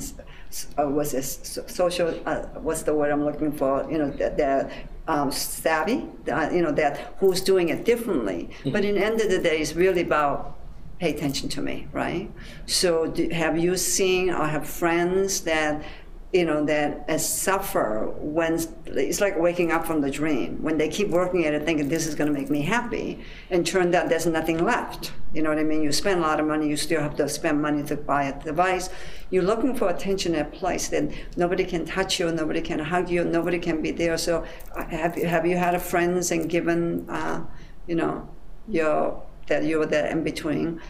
[0.79, 3.87] uh, what's this social uh, what's the word i'm looking for?
[3.91, 4.71] You know that they're
[5.09, 8.51] um, savvy uh, you know that who's doing it differently.
[8.65, 10.59] But in the end of the day it's really about
[10.99, 12.31] pay attention to me right?
[12.67, 15.85] So do, have you seen or have friends that
[16.33, 20.63] you know that suffer when it's like waking up from the dream.
[20.63, 23.67] When they keep working at it thinking this is going to make me happy and
[23.67, 25.13] turned out there's nothing left.
[25.35, 25.83] You know what i mean?
[25.83, 28.45] You spend a lot of money you still have to spend money to buy a
[28.45, 28.89] device.
[29.29, 33.11] You're looking for attention at a place that nobody can touch you nobody can hug
[33.11, 34.17] you nobody can be there.
[34.17, 37.45] So uh, have you have you had friends and given uh,
[37.87, 38.29] you know
[38.69, 40.81] your that you were there in between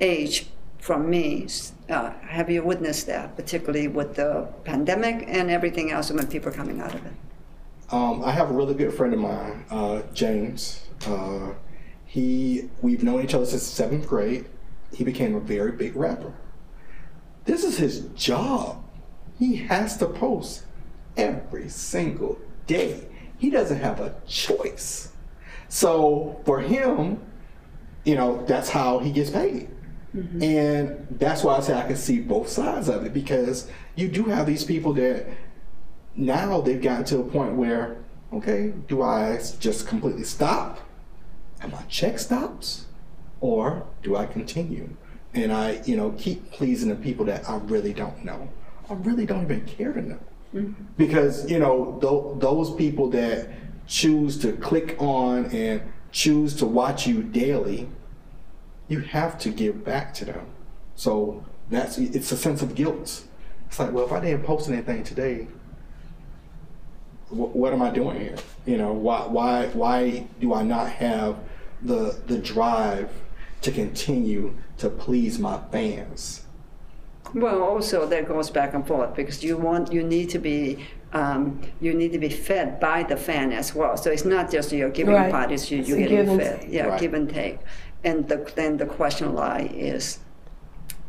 [0.00, 0.48] age
[0.82, 1.46] from me.
[1.88, 6.48] Uh, have you witnessed that, particularly with the pandemic and everything else, and when people
[6.48, 7.12] are coming out of it?
[7.90, 10.84] Um, I have a really good friend of mine, uh, James.
[11.06, 11.52] Uh,
[12.04, 14.46] he we've known each other since seventh grade.
[14.92, 16.34] He became a very big rapper.
[17.44, 18.84] This is his job.
[19.38, 20.64] He has to post
[21.16, 23.06] every single day.
[23.38, 25.12] He doesn't have a choice.
[25.68, 27.22] So for him,
[28.04, 29.68] you know, that's how he gets paid.
[30.14, 30.42] Mm-hmm.
[30.42, 34.24] And that's why I say I can see both sides of it because you do
[34.24, 35.26] have these people that
[36.14, 37.96] now they've gotten to a point where,
[38.32, 40.80] okay, do I just completely stop
[41.60, 42.86] and my check stops?
[43.40, 44.90] Or do I continue?
[45.34, 48.48] And I, you know, keep pleasing the people that I really don't know.
[48.88, 50.18] I really don't even care to know.
[50.54, 50.84] Mm-hmm.
[50.98, 53.48] Because, you know, th- those people that
[53.86, 55.82] choose to click on and
[56.12, 57.88] choose to watch you daily,
[58.92, 60.44] you have to give back to them.
[60.94, 63.24] So that's it's a sense of guilt.
[63.66, 65.48] It's like, well, if I didn't post anything today,
[67.30, 68.36] wh- what am I doing here?
[68.66, 71.36] You know, why why why do I not have
[71.82, 73.10] the the drive
[73.62, 76.42] to continue to please my fans?
[77.34, 80.84] Well, also that goes back and forth because you want you need to be
[81.14, 83.96] um, you need to be fed by the fan as well.
[83.96, 85.30] So it's not just your giving Right.
[85.32, 86.66] part; it's you, It's you're getting fed.
[86.68, 87.00] Yeah, Right.
[87.00, 87.58] give and take.
[88.04, 90.18] And the, then the question lie is,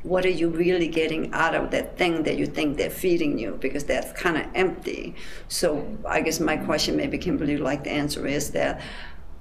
[0.04, 3.58] what are you really getting out of that thing that you think they're feeding you?
[3.60, 5.16] Because that's kind of empty.
[5.48, 8.82] So I guess my question, maybe Kimberly would like to answer, is that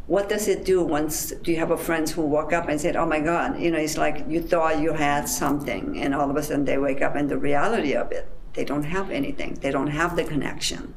[0.06, 2.96] what does it do once do you have a friends who walk up and said
[2.96, 6.36] oh my god you know it's like you thought you had something and all of
[6.36, 9.70] a sudden they wake up and the reality of it they don't have anything they
[9.70, 10.92] don't have the connection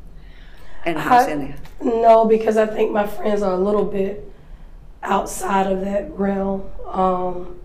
[0.85, 4.31] and how's I- it No, because I think my friends are a little bit
[5.05, 6.69] outside of that realm.
[6.87, 7.59] Um,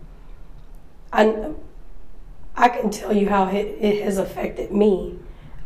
[1.13, 1.53] I,
[2.55, 5.19] I can tell you how it, it has affected me.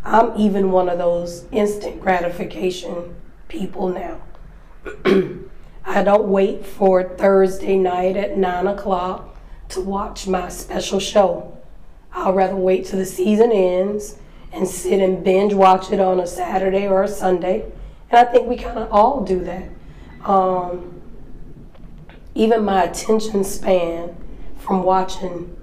[0.05, 3.15] I'm even one of those instant gratification
[3.49, 4.21] people now.
[5.87, 9.37] I don't wait for Thursday night at nine o'clock
[9.71, 11.59] to watch my special show.
[12.13, 14.19] I'll rather wait till the season ends
[14.53, 17.71] and sit and binge watch it on a Saturday or a Sunday.
[18.11, 19.69] And I think we kind of all do that.
[20.25, 20.94] Um,
[22.35, 24.17] even my attention span
[24.59, 25.57] from watching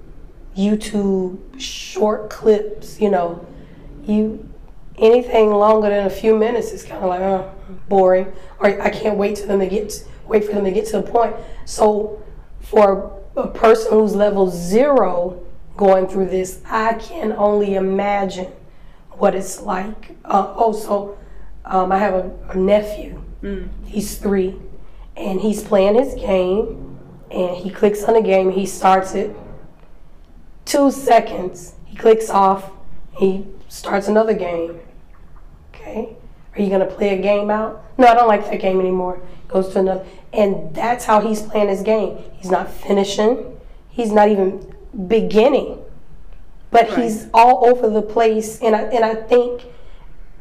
[0.56, 3.46] YouTube short clips, you know,
[4.04, 4.48] you
[4.98, 7.48] anything longer than a few minutes is kind of like uh,
[7.88, 11.00] boring, or I can't wait to them to get wait for them to get to
[11.00, 11.34] the point.
[11.64, 12.22] So
[12.60, 15.44] for a person who's level zero
[15.76, 18.52] going through this, I can only imagine
[19.12, 20.16] what it's like.
[20.24, 21.18] Uh, also,
[21.64, 23.22] um, I have a, a nephew.
[23.42, 23.68] Mm.
[23.86, 24.56] He's three,
[25.16, 26.98] and he's playing his game,
[27.30, 28.50] and he clicks on the game.
[28.50, 29.34] He starts it.
[30.64, 32.70] Two seconds, he clicks off.
[33.18, 34.80] He starts another game.
[35.74, 36.16] Okay,
[36.54, 37.84] are you gonna play a game out?
[37.98, 39.20] No, I don't like that game anymore.
[39.48, 42.18] Goes to another, and that's how he's playing his game.
[42.34, 43.58] He's not finishing.
[43.90, 44.74] He's not even
[45.08, 45.82] beginning
[46.72, 46.98] but right.
[46.98, 48.60] he's all over the place.
[48.60, 49.62] And I and I think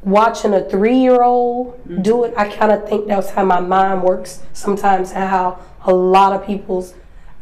[0.04, 2.02] watching a three year old mm-hmm.
[2.02, 5.94] do it, I kind of think that's how my mind works sometimes, and how a
[5.94, 6.94] lot of people's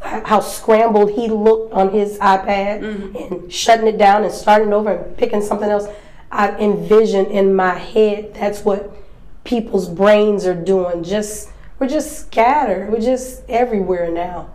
[0.01, 3.34] how scrambled he looked on his iPad mm-hmm.
[3.34, 5.88] and shutting it down and starting over and picking something else.
[6.32, 8.93] I envision in my head that's what
[9.43, 11.03] people's brains are doing.
[11.03, 11.49] Just
[11.80, 12.91] we're just scattered.
[12.91, 14.49] We're just everywhere now.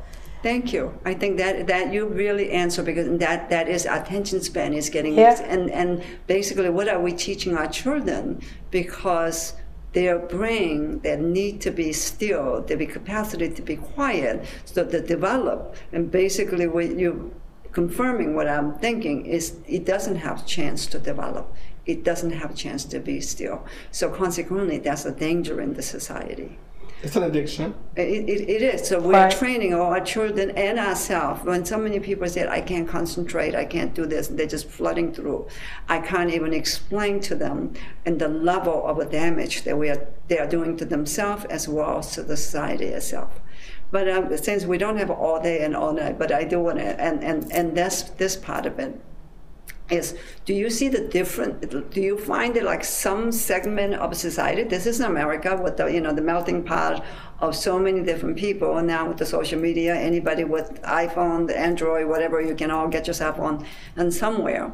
[0.44, 0.92] Thank you.
[1.06, 5.14] I think that that you really answer because that that is attention span is getting
[5.14, 5.40] yeah.
[5.54, 9.54] and and basically what are we teaching our children because
[9.94, 15.00] their brain they need to be still, they be capacity to be quiet so they
[15.00, 17.32] develop and basically what you
[17.72, 21.46] confirming what I'm thinking is it doesn't have chance to develop.
[21.86, 23.64] It doesn't have chance to be still.
[23.90, 26.58] So consequently that's a danger in the society.
[27.04, 27.74] It's an addiction.
[27.96, 28.88] It, it, it is.
[28.88, 29.30] So we're right.
[29.30, 31.44] training our children and ourselves.
[31.44, 35.12] When so many people say, I can't concentrate, I can't do this, they're just flooding
[35.12, 35.46] through.
[35.86, 37.74] I can't even explain to them
[38.06, 41.98] and the level of damage that we are, they are doing to themselves as well
[41.98, 43.38] as to the society itself.
[43.90, 46.78] But um, since we don't have all day and all night, but I do want
[46.78, 48.98] to, and, and, and that's this part of it
[49.94, 54.62] is do you see the different do you find it like some segment of society
[54.62, 57.04] this is america with the you know the melting pot
[57.40, 61.58] of so many different people and now with the social media anybody with iphone the
[61.58, 63.64] android whatever you can all get yourself on
[63.96, 64.72] and somewhere.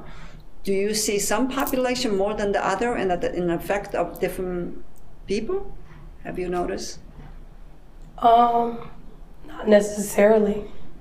[0.63, 4.85] Do you see some population more than the other and that in effect of different
[5.27, 5.75] people?
[6.25, 6.99] Have you noticed?
[8.19, 8.91] Um
[9.47, 10.59] not necessarily.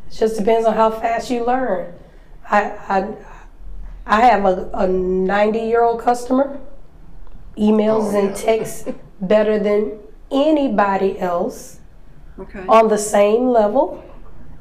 [0.08, 1.94] It just depends on how fast you learn.
[2.50, 2.62] I,
[2.96, 3.16] I
[4.10, 6.60] I have a, a 90 year old customer,
[7.56, 8.90] emails oh, and texts
[9.22, 10.00] better than
[10.32, 11.80] anybody else
[12.40, 12.66] okay.
[12.68, 14.04] on the same level.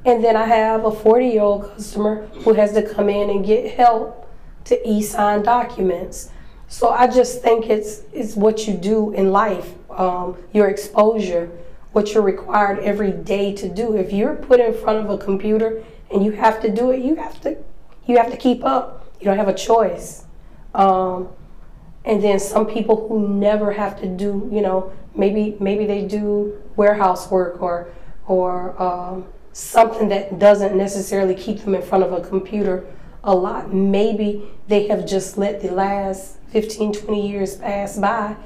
[0.04, 3.44] And then I have a 40 year old customer who has to come in and
[3.44, 4.30] get help
[4.66, 6.30] to e sign documents.
[6.68, 11.50] So I just think it's, it's what you do in life, um, your exposure,
[11.92, 13.96] what you're required every day to do.
[13.96, 17.14] If you're put in front of a computer and you have to do it, you
[17.16, 17.56] have to,
[18.06, 20.24] you have to keep up you don't have a choice.
[20.74, 21.28] Um,
[22.04, 26.60] and then some people who never have to do, you know, maybe maybe they do
[26.76, 27.92] warehouse work or
[28.26, 32.86] or um, something that doesn't necessarily keep them in front of a computer
[33.24, 33.74] a lot.
[33.74, 38.36] Maybe they have just let the last 15, 20 years pass by.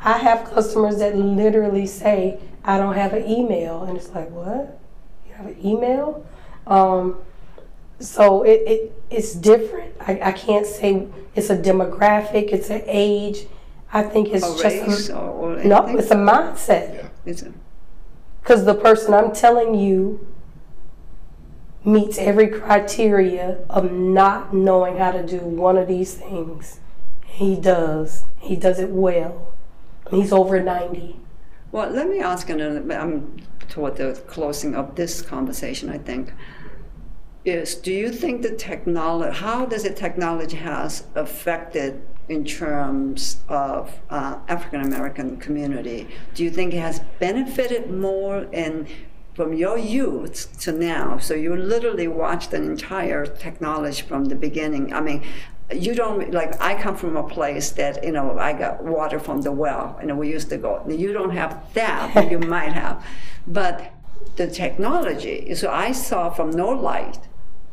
[0.00, 3.84] I have customers that literally say, I don't have an email.
[3.84, 4.80] And it's like, what?
[5.26, 6.26] You have an email?
[6.66, 7.16] Um,
[8.00, 9.94] so it, it it's different.
[10.00, 13.46] I, I can't say it's a demographic, it's an age.
[13.92, 16.94] I think it's or just a, or, or no, it's a mindset.
[16.94, 17.08] Yeah.
[17.24, 17.52] It's a,
[18.42, 20.26] because the person I'm telling you
[21.84, 26.80] meets every criteria of not knowing how to do one of these things.
[27.24, 28.24] He does.
[28.38, 29.52] He does it well.
[30.10, 31.16] He's over 90.
[31.70, 32.84] Well, let me ask another.
[32.92, 33.36] I'm
[33.68, 36.32] toward the closing of this conversation, I think
[37.44, 44.00] is do you think the technology, how does the technology has affected in terms of
[44.10, 46.08] uh, African American community?
[46.34, 48.86] Do you think it has benefited more in
[49.34, 51.18] from your youth to now?
[51.18, 54.92] So you literally watched an entire technology from the beginning.
[54.92, 55.22] I mean,
[55.72, 59.42] you don't like I come from a place that you know I got water from
[59.42, 59.98] the well.
[60.00, 60.84] You know we used to go.
[60.88, 63.04] You don't have that, but you might have.
[63.46, 63.94] But
[64.36, 65.54] the technology.
[65.54, 67.18] So I saw from no light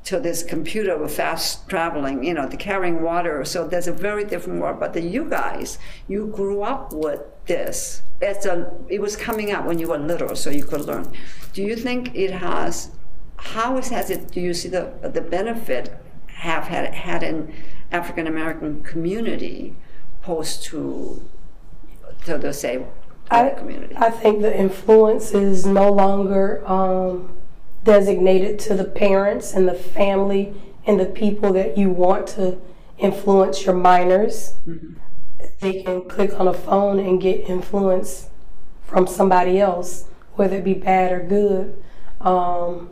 [0.06, 3.44] to this computer with fast traveling, you know, the carrying water.
[3.44, 4.80] So there's a very different world.
[4.80, 5.78] But the, you guys,
[6.08, 8.02] you grew up with this.
[8.22, 11.12] It's a, it was coming out when you were little, so you could learn.
[11.54, 12.92] Do you think it has,
[13.38, 15.98] how has it, do you see the, the benefit
[16.28, 17.54] have had had an
[17.92, 19.76] African American community
[20.22, 21.28] post to
[22.26, 22.86] to the say
[23.32, 23.96] I, community?
[23.98, 27.35] I think the influence is no longer um,
[27.86, 30.54] designated to the parents and the family
[30.86, 32.60] and the people that you want to
[32.98, 34.56] influence your minors.
[35.60, 38.30] They can click on a phone and get influence
[38.84, 41.82] from somebody else, whether it be bad or good.
[42.20, 42.90] Um,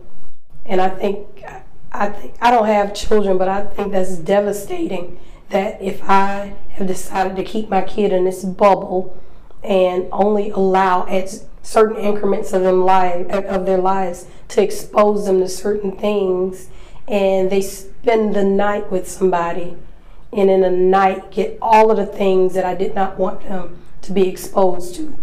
[0.65, 1.43] and I think
[1.91, 5.19] I think I don't have children, but I think that's devastating.
[5.49, 9.19] That if I have decided to keep my kid in this bubble
[9.63, 15.39] and only allow at certain increments of them life of their lives to expose them
[15.39, 16.70] to certain things,
[17.07, 19.76] and they spend the night with somebody,
[20.32, 23.82] and in the night get all of the things that I did not want them
[24.01, 25.18] to be exposed to,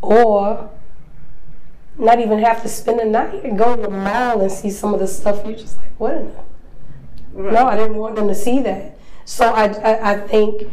[0.00, 0.70] or
[1.98, 4.94] not even have to spend the night and go to the mall and see some
[4.94, 5.44] of the stuff.
[5.44, 6.14] You're just like, what?
[6.14, 6.26] In
[7.34, 7.50] the?
[7.50, 8.96] No, I didn't want them to see that.
[9.24, 10.72] So I, I, I think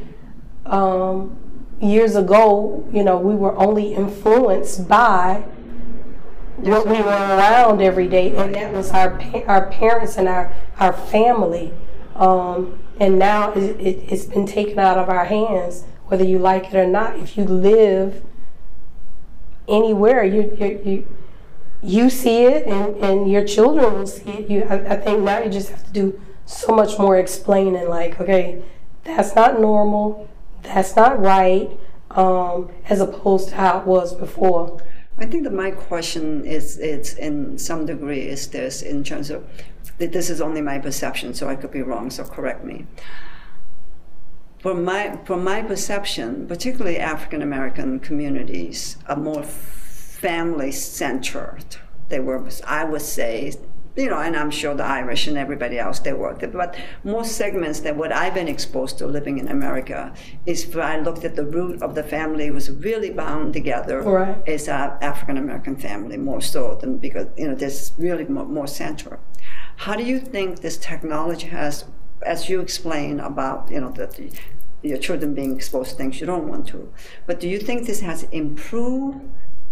[0.66, 1.38] um,
[1.82, 5.46] years ago, you know, we were only influenced by
[6.58, 10.94] what we were around every day, and that was our our parents and our our
[10.94, 11.74] family.
[12.16, 16.66] Um, and now it, it, it's been taken out of our hands, whether you like
[16.66, 17.18] it or not.
[17.18, 18.24] If you live
[19.68, 21.16] anywhere, you you you,
[21.84, 24.50] you see it, and, and your children will see it.
[24.50, 27.88] You, I, I think now you just have to do so much more explaining.
[27.88, 28.64] Like, okay,
[29.04, 30.28] that's not normal.
[30.68, 31.70] That's not right.
[32.12, 34.82] Um, as opposed to how it was before.
[35.18, 39.46] I think that my question is, it's in some degree, is this in terms of
[39.98, 42.86] that this is only my perception, so I could be wrong, so correct me.
[44.60, 51.78] From my, from my perception, particularly African American communities are more family centered.
[52.10, 53.54] They were, I would say,
[53.98, 57.80] you know, and I'm sure the Irish and everybody else they were, but most segments
[57.82, 60.14] that what I've been exposed to living in America
[60.46, 64.38] is where I looked at the root of the family was really bound together Right.
[64.46, 68.68] is a African American family more so than because you know there's really more, more
[68.68, 69.20] center.
[69.78, 71.86] How do you think this technology has,
[72.22, 74.20] as you explain about you know that
[74.84, 76.80] your children being exposed to things you don't want to,
[77.26, 79.20] but do you think this has improved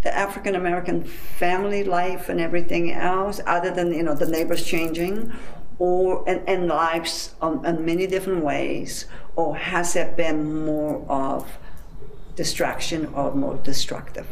[0.06, 5.34] the African American family life and everything else, other than you know the neighbors changing,
[5.80, 11.58] or and, and lives um, in many different ways, or has it been more of
[12.36, 14.28] distraction or more destructive?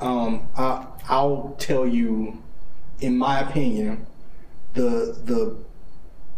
[0.00, 2.42] Um, I, I'll tell you,
[2.98, 4.06] in my opinion,
[4.74, 5.56] the the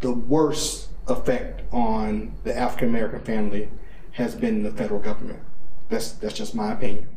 [0.00, 3.70] the worst effect on the African American family
[4.12, 5.40] has been the federal government.
[5.88, 7.08] That's that's just my opinion.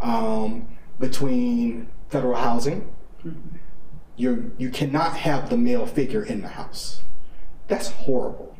[0.00, 2.92] Um, between federal housing,
[3.24, 3.56] mm-hmm.
[4.16, 7.02] you you cannot have the male figure in the house.
[7.68, 8.56] That's horrible.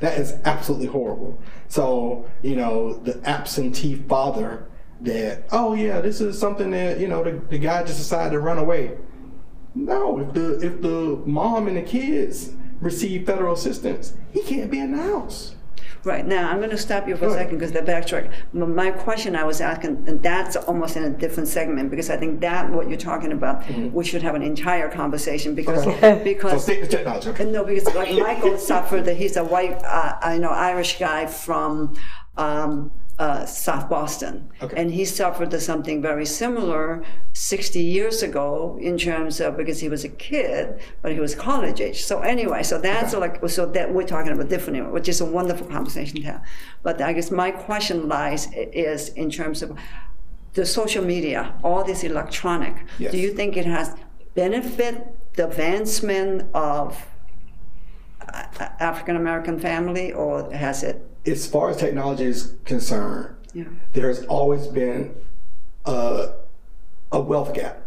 [0.00, 1.40] That is absolutely horrible.
[1.68, 4.66] So you know the absentee father
[5.00, 8.40] that oh yeah this is something that you know the, the guy just decided to
[8.40, 8.96] run away.
[9.74, 14.78] No, if the if the mom and the kids receive federal assistance, he can't be
[14.78, 15.54] in the house.
[16.04, 18.32] Right now, I'm going to stop you for a second because the backtrack.
[18.52, 22.40] My question I was asking, and that's almost in a different segment because I think
[22.40, 26.04] that what you're talking about, we should have an entire conversation because Mm-hmm.
[26.04, 26.12] Okay.
[26.12, 27.30] So because to technology.
[27.30, 27.44] Okay.
[27.44, 31.96] no, because like Michael suffered that he's a white, uh, I know Irish guy from
[32.36, 34.74] um, uh, South Boston, Okay.
[34.80, 37.04] and he suffered something very similar
[37.34, 41.80] 60 years ago in terms of because he was a kid, but he was college
[41.80, 42.02] age.
[42.04, 43.20] So anyway, so that's Okay.
[43.20, 46.42] like so that we're talking about different, which is a wonderful conversation to have.
[46.82, 49.76] But I guess my question lies is in terms of
[50.54, 52.74] the social media, all this electronic.
[52.98, 53.12] Yes.
[53.12, 53.94] Do you think it has
[54.34, 57.06] benefit the advancement of
[58.32, 61.06] African American family, or has it?
[61.26, 63.64] As far as technology is concerned, Yeah.
[63.92, 65.14] there's always been
[65.84, 66.32] a,
[67.12, 67.80] a wealth gap.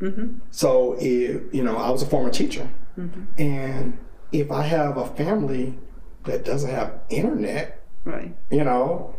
[0.00, 0.38] Mm-hmm.
[0.50, 2.68] So, if, you know, I was a former teacher,
[2.98, 3.22] mm-hmm.
[3.40, 3.98] and
[4.32, 5.78] if I have a family
[6.24, 8.34] that doesn't have internet, Right.
[8.50, 9.14] you know,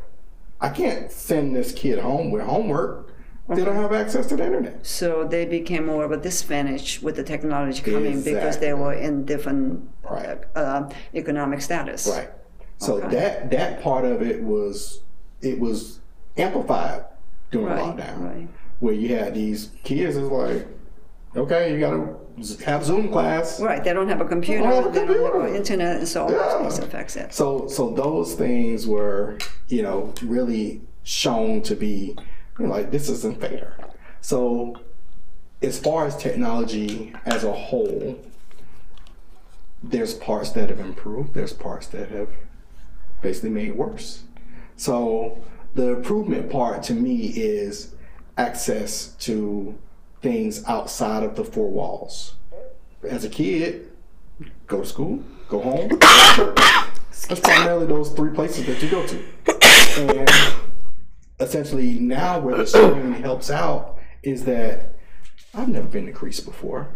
[0.59, 3.12] I can't send this kid home with homework.
[3.49, 4.85] They don't have access to the internet.
[4.85, 9.25] So they became more of a disadvantage with the technology coming because they were in
[9.25, 10.39] different Right.
[10.55, 12.07] uh, economic status.
[12.07, 12.29] Right.
[12.77, 13.09] So Okay.
[13.15, 15.01] that that part of it was
[15.41, 15.99] it was
[16.37, 17.03] amplified
[17.51, 17.79] during Right.
[17.97, 18.47] lockdown, Right.
[18.79, 20.65] where you had these kids is like,
[21.35, 22.15] okay, you gotta
[22.65, 23.59] have Zoom class.
[23.59, 23.83] Right.
[23.83, 24.63] They don't have a computer.
[24.63, 26.37] Don't have a they don't have internet, and so all Yeah.
[26.37, 27.33] those things affects it.
[27.33, 29.37] So so those things were
[29.67, 32.15] you know really shown to be
[32.59, 33.75] you know, like this isn't fair.
[34.21, 34.75] So
[35.61, 38.19] as far as technology as a whole,
[39.81, 42.29] there's parts that have improved, there's parts that have
[43.21, 44.23] basically made worse.
[44.77, 45.41] So
[45.75, 47.95] the improvement part to me is
[48.37, 49.77] access to
[50.21, 52.35] things outside of the four walls.
[53.03, 53.91] As a kid,
[54.67, 55.89] go to school, go home.
[57.27, 59.23] That's primarily those three places that you go to.
[59.99, 60.52] And
[61.43, 64.95] essentially now where the screen helps out is that
[65.53, 66.89] I've never been to Greece before.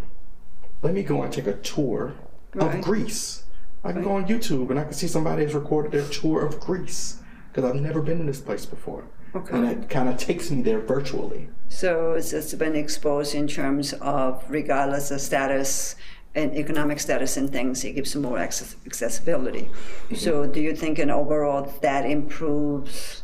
[0.82, 2.14] Let me go and take a tour
[2.54, 2.76] Right.
[2.76, 3.44] of Greece.
[3.84, 6.60] I can go on YouTube and I can see somebody has recorded their tour of
[6.60, 7.20] Greece
[7.52, 9.04] because I've never been in this place before.
[9.36, 9.56] Okay.
[9.56, 11.50] And it kind of takes me there virtually.
[11.70, 15.96] So it's just been exposed in terms of regardless of status
[16.34, 19.64] and economic status and things, it gives more access, accessibility.
[20.06, 20.16] Mm-hmm.
[20.16, 23.24] So do you think in overall that improves?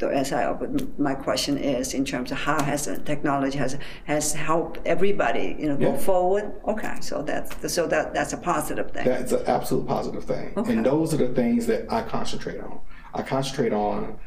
[0.00, 3.58] So as I uh, open, my question is in terms of how has the technology
[3.58, 5.98] has has helped everybody you know go Yeah.
[5.98, 6.52] forward?
[6.66, 9.04] Okay, so that's so that that's a positive thing.
[9.04, 10.52] That's an absolute positive thing.
[10.56, 10.72] Okay.
[10.72, 12.80] And those are the things that I concentrate on.
[13.14, 14.18] I concentrate on,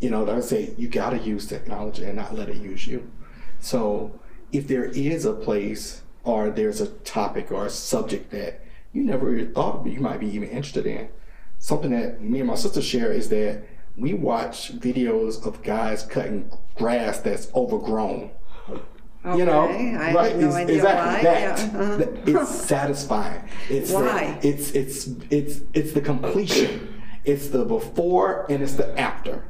[0.00, 2.86] you know, that I say you got to use technology and not let it use
[2.86, 3.10] you.
[3.60, 4.20] So
[4.52, 8.60] if there is a place or there's a topic or a subject that
[8.92, 11.08] you never thought of, you might be even interested in,
[11.58, 13.62] something that me and my sister share is that
[13.96, 18.30] we watch videos of guys cutting grass that's overgrown.
[19.24, 20.30] You know, Okay, I right?
[20.32, 21.58] have no It's- idea exactly why, that.
[21.72, 22.06] yeah, uh-huh.
[22.26, 23.42] It's satisfying.
[23.68, 24.38] It's the- Why?
[24.42, 26.94] it's it's it's it's the completion.
[27.24, 29.42] It's the before and it's the after.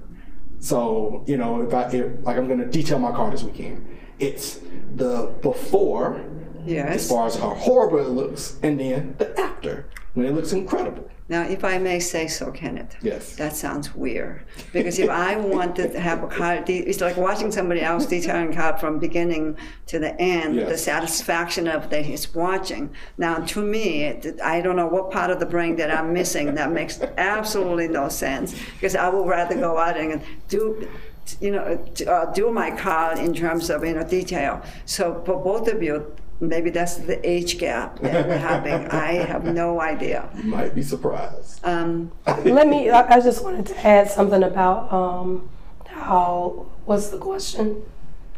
[0.60, 3.86] So you know, if I if, like, I'm going to detail my car this weekend.
[4.18, 4.60] It's
[4.94, 6.22] the before,
[6.64, 6.94] yes.
[6.94, 11.06] as far as how horrible it looks, and then the after when it looks incredible.
[11.28, 12.96] Now, if I may say so, Kenneth.
[13.02, 13.36] Yes.
[13.36, 14.44] That sounds weird.
[14.72, 18.52] Because if I wanted to have a car, de- it's like watching somebody else detailing
[18.52, 19.58] a car from beginning
[19.88, 20.68] to the end, Yes.
[20.70, 22.94] the satisfaction of that he's watching.
[23.18, 26.54] Now, to me, it, I don't know what part of the brain that I'm missing
[26.54, 28.54] that makes absolutely no sense.
[28.74, 30.88] Because I would rather go out and do,
[31.42, 34.62] you know, uh, do my car in terms of, you know, detail.
[34.86, 38.86] So for both of you, maybe that's the age gap that we're having.
[38.88, 40.28] I have no idea.
[40.36, 41.64] You might be surprised.
[41.64, 45.48] Um, Let me, I I just wanted to add something about um,
[45.86, 47.82] how, what's the question?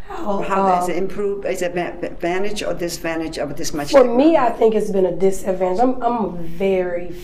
[0.07, 1.45] How, How um, does it improve?
[1.45, 3.91] Is it an advantage or disadvantage of this much?
[3.91, 5.81] For me, I think it's been a disadvantage.
[5.81, 7.15] I'm, I'm a very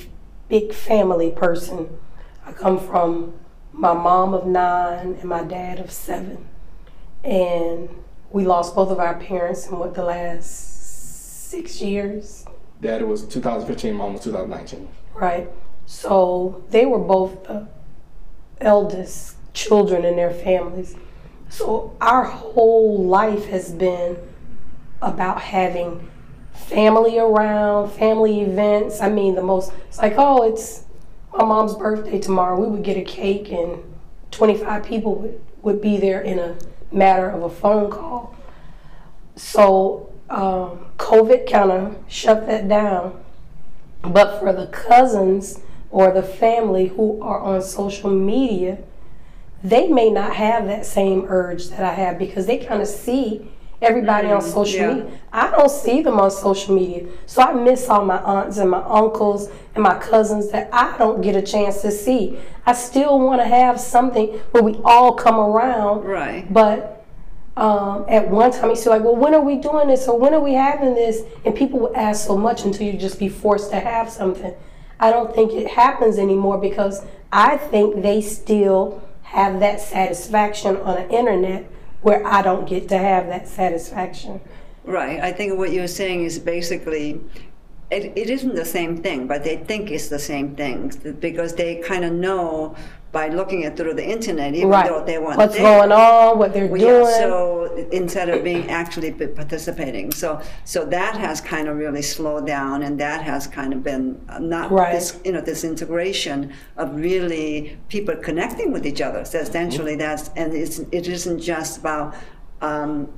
[0.48, 1.98] big family person.
[2.44, 3.34] I come from
[3.72, 6.46] my mom of nine and my dad of seven.
[7.22, 7.88] And
[8.34, 12.44] we lost both of our parents in what, the last six years?
[12.80, 14.88] Dad was 2015, mom was 2019.
[15.14, 15.48] Right.
[15.86, 17.68] So they were both the
[18.60, 20.96] eldest children in their families.
[21.48, 24.18] So our whole life has been
[25.00, 26.10] about having
[26.54, 29.00] family around, family events.
[29.00, 30.86] I mean, the most, it's like, oh, it's
[31.32, 32.60] my mom's birthday tomorrow.
[32.60, 33.80] We would get a cake and
[34.32, 36.56] 25 people would, would be there in a
[36.94, 38.34] matter of a phone call.
[39.36, 43.22] So um, COVID kind of shut that down.
[44.02, 48.78] But for the cousins or the family who are on social media,
[49.62, 53.50] they may not have that same urge that I have because they kind of see
[53.84, 54.94] everybody on social yeah.
[54.94, 55.20] media.
[55.32, 57.06] I don't see them on social media.
[57.26, 61.20] So I miss all my aunts and my uncles and my cousins that I don't
[61.20, 62.38] get a chance to see.
[62.66, 66.04] I still want to have something where we all come around.
[66.04, 66.52] Right.
[66.52, 67.04] But
[67.56, 70.08] um, at one time, he's like, well, when are we doing this?
[70.08, 71.22] Or when are we having this?
[71.44, 74.54] And people would ask so much until you just be forced to have something.
[74.98, 80.94] I don't think it happens anymore because I think they still have that satisfaction on
[80.94, 81.70] the internet
[82.04, 84.40] where I don't get to have that satisfaction.
[84.84, 85.20] Right.
[85.20, 87.18] I think what you're saying is basically,
[87.90, 91.76] it, it isn't the same thing, but they think it's the same thing because they
[91.76, 92.76] kind of know
[93.14, 94.86] by looking at through the internet, even Right.
[94.88, 95.62] though they weren't What's there.
[95.78, 97.04] going on, what they're Well, doing.
[97.06, 102.44] yeah, so instead of being actually participating, so so that has kind of really slowed
[102.46, 104.92] down, and that has kind of been uh, not Right.
[104.92, 106.38] this you know this integration
[106.76, 109.24] of really people connecting with each other.
[109.24, 112.14] So essentially, that's and it's it isn't just about.
[112.60, 113.08] Um,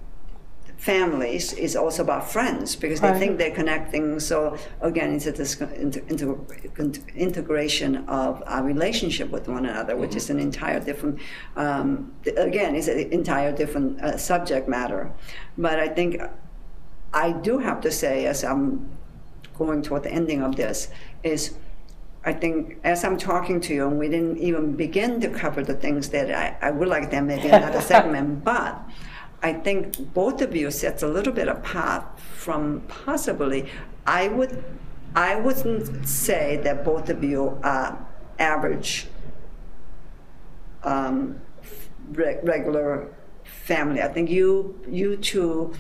[0.77, 3.18] families is also about friends because they Right.
[3.18, 4.20] think they're connecting.
[4.20, 5.57] So again it's a this
[7.14, 11.18] integration of our relationship with one another which is an entire different
[11.57, 15.12] um, again it's an entire different uh, subject matter.
[15.57, 16.20] But i think
[17.14, 18.89] i do have to say as i'm
[19.57, 20.89] going toward the ending of this
[21.22, 21.55] is
[22.24, 25.74] I think as I'm talking to you, and we didn't even begin to cover the
[25.74, 28.83] things that I, I would like them maybe another segment, but
[29.43, 33.68] I think both of you sets a little bit apart from possibly,
[34.07, 34.64] I would
[35.14, 38.07] I wouldn't say that both of you are
[38.39, 39.09] average
[40.82, 41.41] um,
[42.12, 43.14] re- regular
[43.45, 44.03] family.
[44.03, 45.74] I think you you two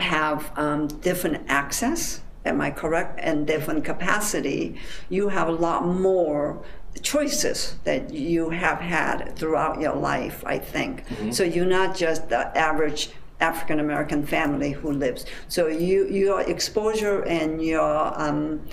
[0.00, 2.20] have um, different access.
[2.44, 3.20] Am I correct?
[3.22, 4.76] And different capacity.
[5.08, 6.62] You have a lot more
[7.02, 10.42] choices that you have had throughout your life.
[10.46, 11.42] I think so.
[11.44, 15.26] You're not just the average African American family who lives.
[15.48, 18.66] So you your exposure and your um,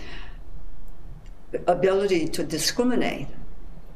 [1.67, 3.27] ability to discriminate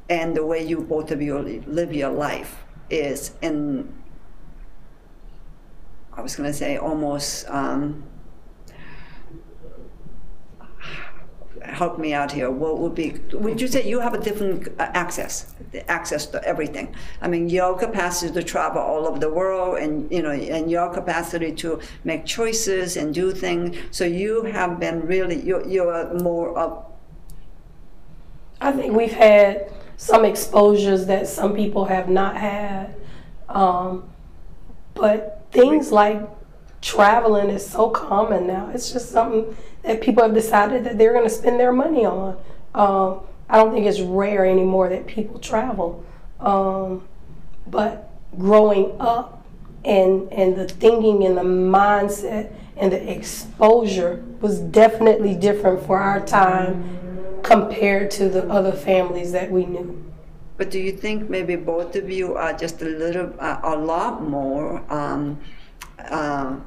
[0.10, 3.94] and the way you both of you live your life is in
[6.14, 8.04] I was going to say almost um,
[11.64, 12.50] help me out here.
[12.50, 13.20] What would be?
[13.34, 15.54] Would you say you have a different uh, access,
[15.88, 16.96] access to everything?
[17.22, 20.94] I mean, your capacity to travel all over the world, and you know, and your
[20.94, 23.78] capacity to make choices and do things.
[23.92, 26.86] So you have been really you're, you're more of
[28.62, 32.96] I think we've had some exposures that some people have not had.
[33.50, 34.10] Um,
[34.94, 36.22] but things like
[36.86, 38.70] traveling is so common now.
[38.72, 42.38] It's just something that people have decided that they're going to spend their money on.
[42.76, 46.06] Um, I don't think it's rare anymore that people travel.
[46.40, 47.08] Um,
[47.66, 49.44] but growing up
[49.84, 56.24] and and the thinking and the mindset and the exposure was definitely different for our
[56.24, 60.04] time compared to the other families that we knew.
[60.58, 64.24] But do you think maybe both of you are just a little, uh, a lot
[64.24, 65.40] more um,
[66.00, 66.58] uh,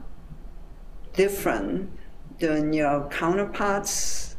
[1.18, 1.90] different
[2.38, 4.36] than your counterparts?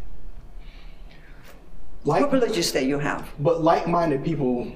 [2.06, 3.30] Like, Privileges that you have.
[3.40, 4.72] but like-minded people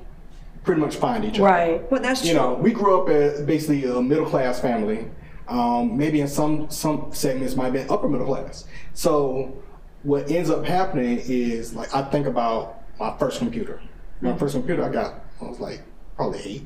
[0.63, 1.43] pretty much find each other.
[1.43, 1.91] Right.
[1.91, 2.29] Well, that's true.
[2.31, 5.09] You know, we grew up as basically a middle class family.
[5.47, 8.65] Um, maybe in some some segments might be upper middle class.
[8.93, 9.57] So
[10.03, 13.81] what ends up happening is like I think about my first computer.
[14.21, 15.81] My first computer I got I was like
[16.15, 16.63] probably eight.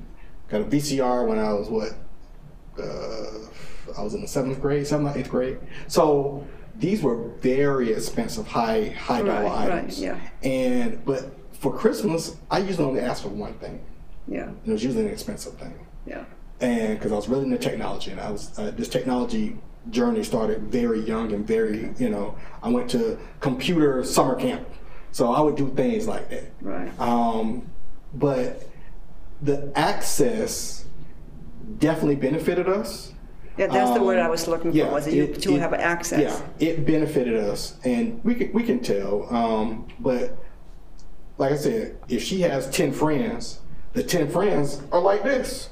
[0.50, 1.94] Got a VCR when I was what
[2.84, 3.47] uh,
[3.98, 5.58] I was in the seventh grade, seventh or eighth grade.
[5.88, 6.46] So
[6.76, 10.00] these were very expensive, high high dollar Right, right, items.
[10.02, 10.20] yeah.
[10.44, 13.84] And but for Christmas, I usually only ask for one thing.
[14.28, 15.74] Yeah, And it was usually an expensive thing
[16.06, 16.26] yeah.
[16.60, 19.58] and because I was really into technology, and I was uh, this technology
[19.90, 24.68] journey started very young and very you know I went to computer summer camp,
[25.14, 26.52] so I would do things like that.
[26.62, 26.92] Right.
[27.00, 27.72] Um,
[28.14, 28.68] but
[29.42, 30.86] the access
[31.80, 33.14] definitely benefited us.
[33.58, 34.94] Yeah, that's the word I Um, was looking yeah, for.
[34.96, 36.20] Was that you it- two it- have access?
[36.60, 39.28] Yeah, it benefited us, and we can we can tell.
[39.34, 40.36] Um, but
[41.38, 43.60] like I said, if she has ten friends,
[43.94, 45.70] the ten friends are like this.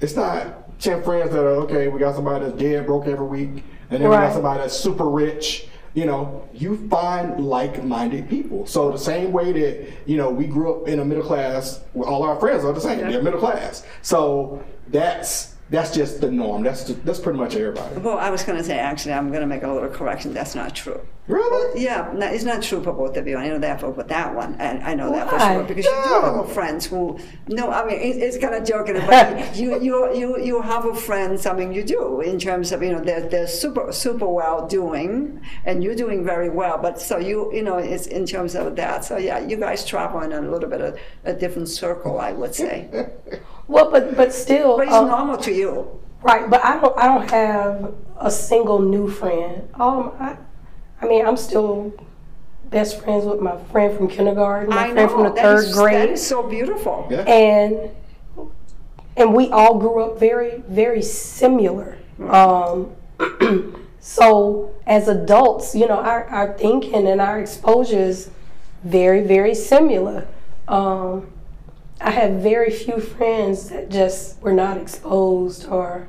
[0.00, 1.88] It's not ten friends that are okay.
[1.88, 5.08] We got somebody that's dead broke every week, and then we got somebody that's super
[5.08, 5.68] rich.
[5.94, 8.64] You know, you find like-minded people.
[8.66, 12.22] So the same way that you know we grew up in a middle class, all
[12.22, 12.98] our friends are the same.
[13.10, 13.84] They're middle class.
[14.00, 16.62] So that's that's just the norm.
[16.62, 17.98] That's that's pretty much everybody.
[17.98, 20.34] Well, I was going to say, actually, I'm going to make a little correction.
[20.34, 21.00] That's not true.
[21.28, 21.80] Really?
[21.84, 23.36] Yeah, no, it's not true for both of you.
[23.36, 24.56] I know that for, for that one.
[24.58, 25.54] And I know that for Why?
[25.54, 27.16] sure because you do have friends who.
[27.46, 30.94] No, I mean it, it's kind of joking, but you you you you have a
[30.94, 31.46] friends.
[31.46, 35.40] I mean you do in terms of you know they're they're super super well doing,
[35.64, 36.78] and you're doing very well.
[36.82, 39.04] But so you you know it's in terms of that.
[39.04, 42.54] So yeah, you guys travel in a little bit of a different circle, I would
[42.54, 42.88] say.
[43.68, 46.00] Well, but but still, But it's um, normal to you.
[46.22, 46.50] right?
[46.50, 49.68] But I don't I don't have a single new friend.
[49.74, 50.36] Um, I,
[51.02, 51.92] I mean, I'm still
[52.70, 55.74] best friends with my friend from kindergarten, my I friend from the that third is-
[55.74, 55.94] grade.
[55.96, 57.06] That is so beautiful.
[57.10, 57.22] Yeah.
[57.22, 57.90] and
[59.16, 61.98] and we all grew up very very similar
[62.30, 62.92] um,
[64.00, 68.30] so as adults you know our, our thinking and our exposure is
[68.84, 70.26] very very similar
[70.68, 71.26] um,
[72.00, 76.08] i have very few friends that just were not exposed or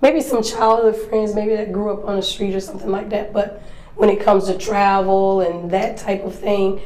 [0.00, 3.34] maybe some childhood friends maybe that grew up on the street or something like that
[3.34, 3.62] but
[3.96, 6.80] when it comes to travel and that type of thing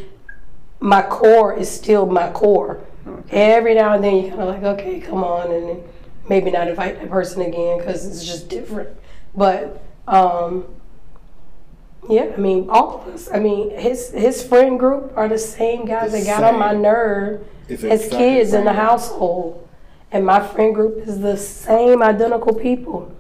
[0.85, 2.85] my core is still my core.
[3.31, 5.83] Every now and then you kind of like, okay, come on, and
[6.29, 8.91] maybe not invite that person again because it's just different.
[9.35, 10.67] But um,
[12.09, 13.31] yeah, I mean, all of us.
[13.33, 16.73] I mean, his his friend group are the same guys The that got on my
[16.73, 19.67] nerve as kids in the household,
[20.13, 23.15] and my friend group is the same identical people.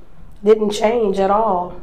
[0.45, 1.80] Didn't change at all.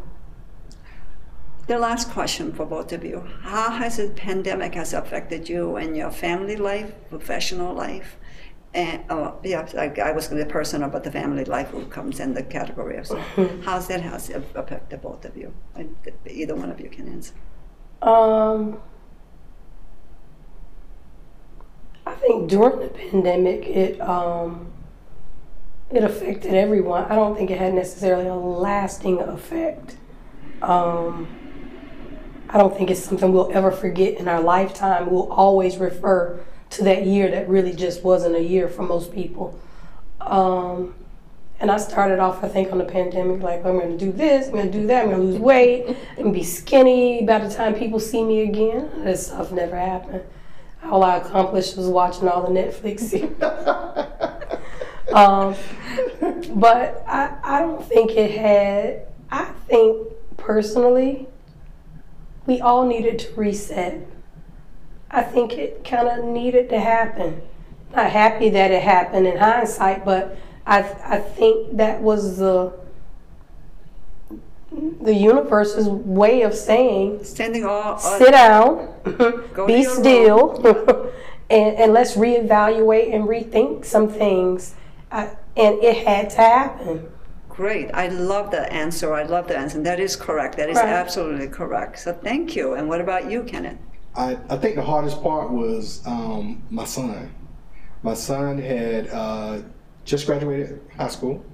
[1.68, 3.26] The last question for both of you.
[3.43, 8.18] How has the pandemic has affected you and your family life, professional life?
[8.74, 12.20] And, oh, yeah, like I was going to personal, but the family life who comes
[12.20, 13.18] in the category of, so
[13.64, 15.53] how's that has affected both of you?
[16.26, 17.34] Either one of you can answer.
[18.01, 18.80] Um,
[22.05, 24.72] I think during the pandemic, it um,
[25.91, 27.05] it affected everyone.
[27.05, 29.97] I don't think it had necessarily a lasting effect.
[30.62, 31.28] Um,
[32.54, 35.10] I don't think it's something we'll ever forget in our lifetime.
[35.10, 36.38] We'll always refer
[36.72, 39.58] to that year that really just wasn't a year for most people.
[40.20, 40.93] Um,
[41.62, 44.56] and I started off, I think, on the pandemic, like, I'm gonna do this, I'm
[44.56, 47.99] gonna do that, I'm gonna lose weight, I'm gonna be skinny by the time people
[47.99, 48.89] see me again.
[49.04, 50.24] That stuff never happened.
[50.84, 53.41] All I accomplished was watching all the Netflix series.
[55.14, 55.56] um,
[56.60, 61.28] but I, I don't think it had, I think personally,
[62.45, 64.05] we all needed to reset.
[65.09, 67.41] I think it kind of needed to happen.
[67.95, 72.73] Not happy that it happened in hindsight, but I, I think that was the
[75.01, 78.87] the universe's way of saying Standing all, all sit down,
[79.67, 80.61] be still,
[81.49, 84.75] and, and let's reevaluate and rethink some things.
[85.11, 87.11] I, and it had to happen.
[87.62, 87.91] Great.
[87.93, 89.14] I love that answer.
[89.14, 89.78] I love that answer.
[89.78, 90.57] And that is correct.
[90.57, 90.88] That is Right.
[90.88, 91.99] absolutely correct.
[91.99, 92.74] So thank you.
[92.74, 93.78] And what about you, Kenneth?
[94.16, 97.30] I, I think the hardest part was um, my son.
[98.01, 99.59] My son had uh,
[100.05, 101.45] just graduated high school.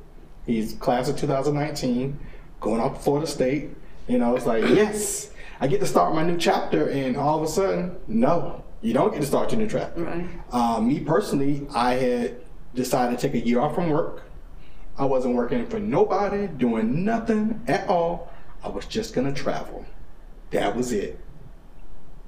[0.46, 2.18] He's class of 2019,
[2.62, 3.72] going off to Florida State.
[4.08, 7.44] You know, it's like, yes, I get to start my new chapter, and all of
[7.44, 10.06] a sudden, no, you don't get to start your new chapter.
[10.06, 10.26] Right.
[10.54, 12.38] Uh, me personally, I had
[12.74, 14.24] decided to take a year off from work.
[14.98, 18.32] I wasn't working for nobody, doing nothing at all.
[18.64, 19.86] I was just gonna travel.
[20.52, 21.20] That was it.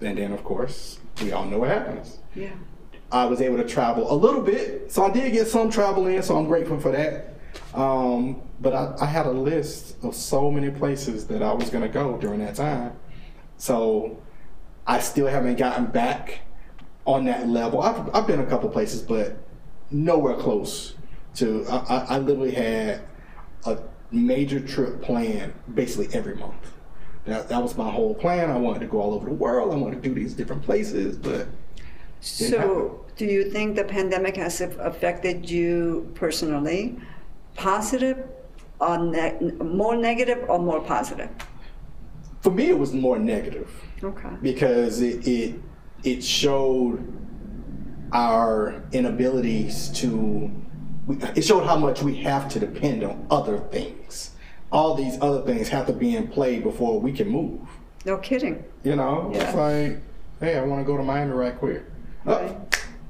[0.01, 2.19] And then, of course, we all know what happens.
[2.35, 2.51] Yeah.
[3.11, 6.21] I was able to travel a little bit, so I did get some travel in,
[6.21, 7.33] so I'm grateful for that.
[7.73, 11.89] Um, but I, I had a list of so many places that I was gonna
[11.89, 12.93] go during that time.
[13.57, 14.21] So
[14.85, 16.41] I still haven't gotten back
[17.05, 17.81] on that level.
[17.81, 19.37] I've, I've been a couple places, but
[19.89, 20.93] nowhere close
[21.39, 21.65] to.
[21.69, 23.01] I, I, literally had
[23.65, 23.79] a
[24.11, 26.73] major trip planned basically every month.
[27.25, 28.49] That, that was my whole plan.
[28.49, 29.73] I wanted to go all over the world.
[29.73, 31.47] I wanted to do these different places, but
[32.21, 36.97] So, do you think the pandemic has affected you personally,
[37.55, 38.25] positive
[38.79, 41.29] or ne- more negative or more positive?
[42.41, 43.69] for me, it was more negative.
[44.01, 44.29] Okay.
[44.41, 45.59] because it it,
[46.05, 47.05] it showed
[48.13, 50.49] our inabilities to
[51.09, 54.31] it showed how much we have to depend on other things
[54.71, 57.59] all these other things have to be in play before we can move
[58.05, 58.63] No kidding.
[58.83, 59.43] you know Yeah.
[59.47, 60.01] it's like
[60.39, 61.83] hey i want to go to miami right quick
[62.27, 62.55] oh,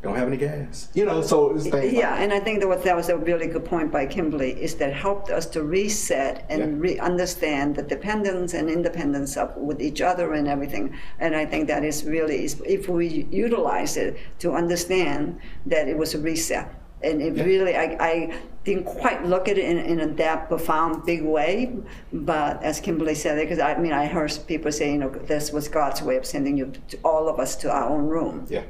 [0.01, 2.69] don't have any gas you know so it's things Yeah, like, and I think that
[2.69, 6.45] was, that was a really good point by Kimberly, is that helped us to reset
[6.49, 6.67] and Yeah.
[6.85, 10.95] re- understand the dependence and independence of with each other and everything.
[11.19, 16.15] And I think that is really, if we utilize it to understand that it was
[16.15, 16.73] a reset.
[17.01, 17.43] And it Yeah.
[17.43, 21.73] really, I, I didn't quite look at it in, in a that profound, big way,
[22.11, 25.67] but as Kimberly said, because I mean, I heard people say, you know, this was
[25.67, 28.63] God's way of sending you, to, all of us, to our own room yeah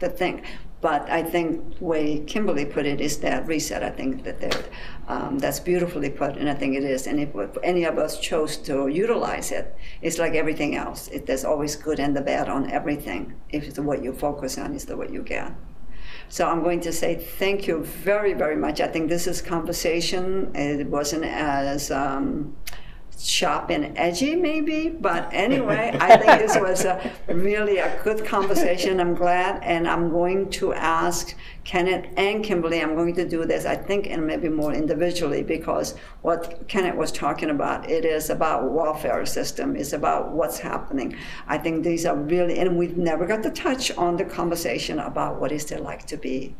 [0.00, 0.44] to think.
[0.80, 3.82] But I think the way Kimberly put it is that reset.
[3.82, 4.62] I think that there,
[5.08, 7.06] um, that's beautifully put, and I think it is.
[7.06, 7.30] And if
[7.62, 11.08] any of us chose to utilize it, it's like everything else.
[11.08, 13.34] It, there's always good and the bad on everything.
[13.48, 15.52] If it's what you focus on, is the what you get.
[16.28, 18.80] So I'm going to say thank you very, very much.
[18.80, 20.54] I think this is conversation.
[20.54, 22.56] It wasn't as um,
[23.18, 29.00] sharp and edgy, maybe, but anyway, I think this was a, really a good conversation.
[29.00, 32.80] I'm glad, and I'm going to ask Kenneth and Kimberly.
[32.80, 37.10] I'm going to do this, I think, and maybe more individually, because what Kenneth was
[37.10, 39.76] talking about, it is about welfare system.
[39.76, 41.16] It's about what's happening.
[41.46, 45.40] I think these are really, and we've never got to touch on the conversation about
[45.40, 46.54] what is it like to be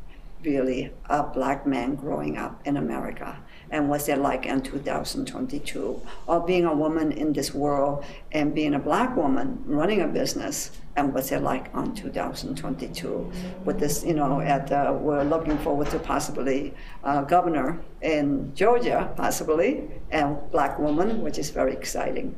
[0.45, 3.39] really a black man growing up in America
[3.71, 8.75] and what's it like in 2022 or being a woman in this world and being
[8.75, 13.31] a black woman running a business and what's it like on 2022
[13.65, 16.73] with this you know at uh, we're looking forward to possibly
[17.05, 22.35] uh, governor in Georgia possibly and black woman which is very exciting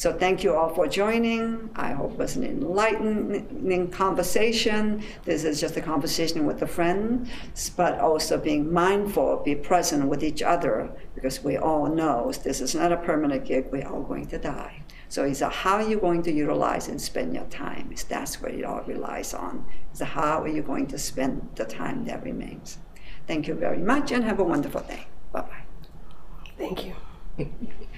[0.00, 1.68] so thank you all for joining.
[1.76, 5.04] I hope it was an enlightening conversation.
[5.26, 7.28] This is just a conversation with a friend
[7.76, 12.74] but also being mindful be present with each other because we all know this is
[12.74, 14.82] not a permanent gig we're all going to die.
[15.10, 18.40] So it's a how are you going to utilize and spend your time is that's
[18.40, 19.66] what it all relies on.
[19.92, 22.78] Is how are you going to spend the time that remains.
[23.26, 25.08] Thank you very much and have a wonderful day.
[25.30, 25.64] Bye bye
[26.56, 26.94] Thank you.